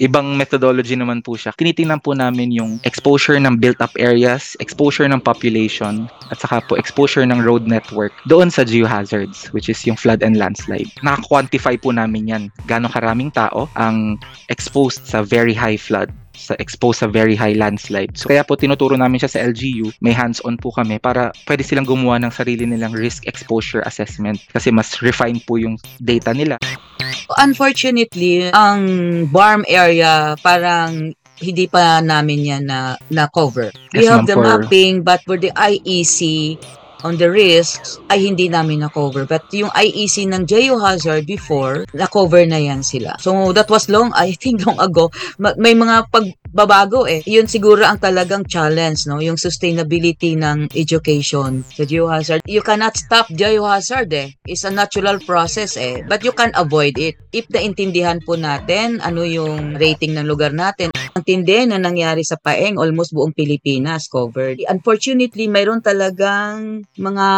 Ibang 0.00 0.32
methodology 0.40 0.96
naman 0.96 1.20
po 1.20 1.36
siya. 1.36 1.52
Tinitingnan 1.52 2.00
po 2.00 2.16
namin 2.16 2.48
yung 2.56 2.80
exposure 2.88 3.36
ng 3.36 3.60
built-up 3.60 3.92
areas, 4.00 4.56
exposure 4.56 5.04
ng 5.04 5.20
population, 5.20 6.08
at 6.32 6.40
saka 6.40 6.64
po 6.64 6.72
exposure 6.80 7.28
ng 7.28 7.44
road 7.44 7.68
network 7.68 8.16
doon 8.24 8.48
sa 8.48 8.64
geohazards, 8.64 9.52
which 9.52 9.68
is 9.68 9.76
yung 9.84 10.00
flood 10.00 10.24
and 10.24 10.40
landslide. 10.40 10.88
Naka-quantify 11.04 11.76
po 11.76 11.92
namin 11.92 12.32
yan. 12.32 12.42
Gano'ng 12.64 12.96
karaming 12.96 13.28
tao 13.28 13.68
ang 13.76 14.16
exposed 14.48 15.04
sa 15.04 15.20
very 15.20 15.52
high 15.52 15.76
flood 15.76 16.08
sa 16.40 16.56
exposed 16.56 17.04
sa 17.04 17.08
very 17.08 17.36
high 17.36 17.52
landslide. 17.52 18.16
So 18.16 18.32
kaya 18.32 18.40
po 18.40 18.56
tinuturo 18.56 18.96
namin 18.96 19.20
siya 19.20 19.30
sa 19.30 19.40
LGU, 19.44 19.92
may 20.00 20.16
hands-on 20.16 20.56
po 20.56 20.72
kami 20.72 20.96
para 20.96 21.28
pwede 21.44 21.60
silang 21.60 21.84
gumawa 21.84 22.16
ng 22.24 22.32
sarili 22.32 22.64
nilang 22.64 22.96
risk 22.96 23.28
exposure 23.28 23.84
assessment 23.84 24.40
kasi 24.48 24.72
mas 24.72 24.96
refined 25.04 25.44
po 25.44 25.60
yung 25.60 25.76
data 26.00 26.32
nila. 26.32 26.56
Unfortunately, 27.38 28.50
ang 28.50 28.82
BARM 29.30 29.62
area 29.68 30.34
parang 30.42 31.14
hindi 31.40 31.64
pa 31.64 32.04
namin 32.04 32.40
yan 32.44 32.64
na, 32.68 33.00
na 33.08 33.24
cover. 33.32 33.72
We 33.96 34.04
Yes, 34.04 34.12
have 34.12 34.26
the 34.28 34.36
for- 34.36 34.44
mapping 34.44 35.00
but 35.00 35.24
for 35.24 35.40
the 35.40 35.48
IEC 35.56 36.20
on 37.02 37.16
the 37.16 37.28
risks 37.28 38.00
ay 38.08 38.26
hindi 38.26 38.48
namin 38.48 38.84
na-cover. 38.84 39.24
But 39.24 39.48
yung 39.52 39.72
IEC 39.72 40.28
ng 40.30 40.44
geohazard 40.46 41.24
before, 41.24 41.84
na-cover 41.92 42.44
na 42.46 42.60
yan 42.60 42.82
sila. 42.82 43.16
So 43.18 43.52
that 43.52 43.68
was 43.68 43.88
long, 43.88 44.12
I 44.14 44.34
think 44.34 44.64
long 44.66 44.78
ago. 44.78 45.10
Ma- 45.38 45.56
May 45.56 45.76
mga 45.76 46.08
pagbabago 46.10 47.06
eh. 47.06 47.22
Yun 47.24 47.46
siguro 47.46 47.84
ang 47.84 47.98
talagang 48.00 48.46
challenge, 48.46 49.06
no? 49.06 49.20
Yung 49.20 49.36
sustainability 49.36 50.34
ng 50.36 50.72
education 50.74 51.62
sa 51.66 51.84
geohazard. 51.84 52.42
You 52.46 52.64
cannot 52.64 52.96
stop 52.96 53.28
geohazard 53.30 54.10
eh. 54.12 54.34
It's 54.46 54.66
a 54.66 54.72
natural 54.72 55.20
process 55.22 55.76
eh. 55.76 56.02
But 56.04 56.24
you 56.24 56.32
can 56.32 56.50
avoid 56.56 56.96
it. 56.98 57.16
If 57.30 57.46
naintindihan 57.50 58.22
po 58.22 58.34
natin 58.34 58.98
ano 59.00 59.22
yung 59.22 59.78
rating 59.78 60.18
ng 60.18 60.26
lugar 60.26 60.50
natin, 60.50 60.90
ang 61.14 61.22
tindi 61.22 61.62
na 61.66 61.78
nangyari 61.78 62.22
sa 62.26 62.38
Paeng, 62.40 62.78
almost 62.78 63.12
buong 63.12 63.34
Pilipinas 63.34 64.06
covered. 64.06 64.62
Unfortunately, 64.66 65.46
mayroon 65.46 65.82
talagang 65.82 66.86
mga 66.98 67.28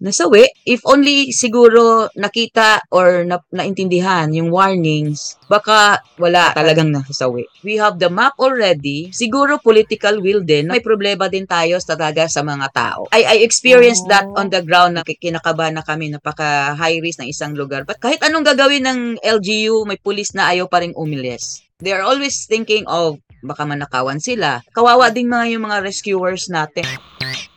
nasawi. 0.00 0.48
If 0.68 0.84
only 0.84 1.32
siguro 1.32 2.08
nakita 2.16 2.84
or 2.92 3.24
na, 3.24 3.40
naintindihan 3.52 4.28
yung 4.32 4.52
warnings, 4.52 5.40
baka 5.48 6.04
wala 6.20 6.52
talagang 6.52 6.92
nasawi. 6.92 7.48
We 7.64 7.80
have 7.80 7.96
the 7.96 8.12
map 8.12 8.36
already. 8.36 9.12
Siguro 9.12 9.56
political 9.60 10.20
will 10.20 10.44
din. 10.44 10.68
May 10.68 10.84
problema 10.84 11.32
din 11.32 11.48
tayo 11.48 11.80
sa 11.80 11.96
talaga 11.96 12.28
sa 12.28 12.44
mga 12.44 12.66
tao. 12.72 13.08
I, 13.12 13.24
I 13.24 13.36
experienced 13.44 14.04
that 14.12 14.28
on 14.36 14.52
the 14.52 14.60
ground 14.60 15.00
na 15.00 15.04
kinakabahan 15.04 15.80
na 15.80 15.84
kami 15.84 16.12
napaka 16.12 16.76
high 16.76 17.00
risk 17.00 17.20
ng 17.20 17.30
isang 17.30 17.56
lugar. 17.56 17.88
But 17.88 18.00
kahit 18.00 18.20
anong 18.20 18.44
gagawin 18.44 18.84
ng 18.84 19.00
LGU, 19.24 19.88
may 19.88 19.96
pulis 20.00 20.32
na 20.36 20.52
ayaw 20.52 20.68
pa 20.68 20.84
rin 20.84 20.92
umilis. 20.96 21.64
They 21.80 21.96
are 21.96 22.04
always 22.04 22.44
thinking 22.44 22.84
of 22.84 23.16
baka 23.40 23.64
manakawan 23.64 24.20
sila. 24.20 24.60
Kawawa 24.76 25.08
din 25.08 25.28
mga 25.28 25.56
yung 25.56 25.64
mga 25.64 25.80
rescuers 25.80 26.52
natin. 26.52 26.84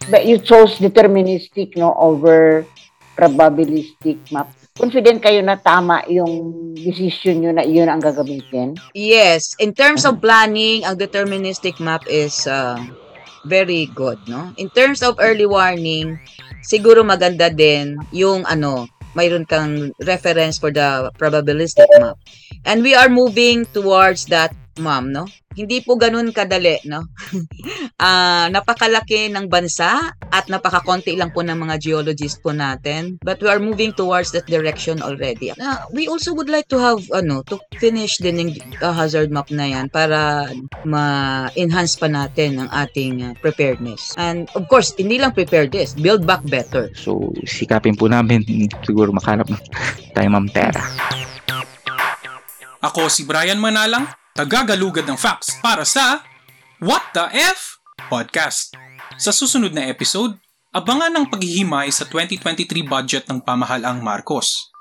But 0.09 0.25
you 0.25 0.39
chose 0.39 0.77
deterministic 0.79 1.75
no 1.75 1.93
over 1.95 2.65
probabilistic 3.15 4.19
map. 4.33 4.51
confident 4.73 5.21
kayo 5.21 5.45
na 5.45 5.53
tama 5.53 6.01
yung 6.09 6.73
decision 6.73 7.41
nyo 7.41 7.51
na 7.53 7.65
iyon 7.65 7.89
ang 7.89 8.01
gagamitin? 8.01 8.73
Yes, 8.97 9.53
in 9.61 9.73
terms 9.73 10.01
of 10.01 10.17
planning, 10.17 10.81
ang 10.81 10.97
deterministic 10.97 11.77
map 11.77 12.01
is 12.09 12.49
uh, 12.49 12.77
very 13.45 13.85
good, 13.93 14.17
no? 14.25 14.49
In 14.57 14.73
terms 14.73 15.05
of 15.05 15.21
early 15.21 15.45
warning, 15.45 16.17
siguro 16.65 17.05
maganda 17.05 17.53
din 17.53 18.01
yung 18.09 18.49
ano, 18.49 18.89
mayroon 19.13 19.45
kang 19.45 19.93
reference 20.09 20.57
for 20.57 20.73
the 20.73 21.13
probabilistic 21.21 21.85
map. 22.01 22.17
And 22.65 22.81
we 22.81 22.97
are 22.97 23.13
moving 23.13 23.69
towards 23.69 24.25
that, 24.33 24.57
ma'am, 24.79 25.13
no? 25.13 25.29
Hindi 25.53 25.85
po 25.85 25.93
ganun 25.97 26.33
kadali, 26.33 26.81
no? 26.89 27.05
Ah, 28.03 28.51
napakalaki 28.51 29.31
ng 29.31 29.47
bansa 29.47 30.11
at 30.27 30.51
napakakonti 30.51 31.15
lang 31.15 31.31
po 31.31 31.39
ng 31.39 31.55
mga 31.55 31.79
geologists 31.79 32.35
po 32.35 32.51
natin. 32.51 33.15
But 33.23 33.39
we 33.39 33.47
are 33.47 33.63
moving 33.63 33.95
towards 33.95 34.35
that 34.35 34.43
direction 34.43 34.99
already. 34.99 35.55
Ah, 35.55 35.87
we 35.95 36.11
also 36.11 36.35
would 36.35 36.51
like 36.51 36.67
to 36.67 36.81
have 36.83 36.99
ano, 37.15 37.47
to 37.47 37.55
finish 37.79 38.19
din 38.19 38.43
yung 38.43 38.51
uh, 38.83 38.91
hazard 38.91 39.31
map 39.31 39.47
na 39.55 39.71
yan 39.71 39.87
para 39.87 40.51
ma-enhance 40.83 41.95
pa 41.95 42.11
natin 42.11 42.59
ang 42.59 42.69
ating 42.75 43.23
uh, 43.23 43.31
preparedness. 43.39 44.11
And 44.19 44.51
of 44.51 44.67
course, 44.67 44.91
hindi 44.99 45.15
lang 45.15 45.31
preparedness, 45.31 45.95
build 45.95 46.27
back 46.27 46.43
better. 46.43 46.91
So, 46.99 47.31
sikapin 47.47 47.95
po 47.95 48.11
namin 48.11 48.43
siguro 48.83 49.15
makanap 49.15 49.47
ng 49.47 49.61
tayo 50.11 50.27
Ma'am 50.27 50.51
Tera. 50.51 50.83
Ako 52.83 53.07
si 53.07 53.23
Brian 53.23 53.63
Manalang, 53.63 54.11
tagagalugad 54.33 55.05
ng 55.05 55.13
facts 55.13 55.61
para 55.61 55.85
sa 55.85 56.25
What 56.81 57.13
the 57.13 57.29
F 57.37 57.77
Podcast. 58.09 58.73
Sa 59.21 59.29
susunod 59.29 59.77
na 59.77 59.85
episode, 59.85 60.41
abangan 60.73 61.13
ang 61.13 61.25
paghihimay 61.29 61.93
sa 61.93 62.09
2023 62.09 62.81
budget 62.81 63.23
ng 63.29 63.45
pamahalaang 63.45 64.01
Marcos. 64.01 64.73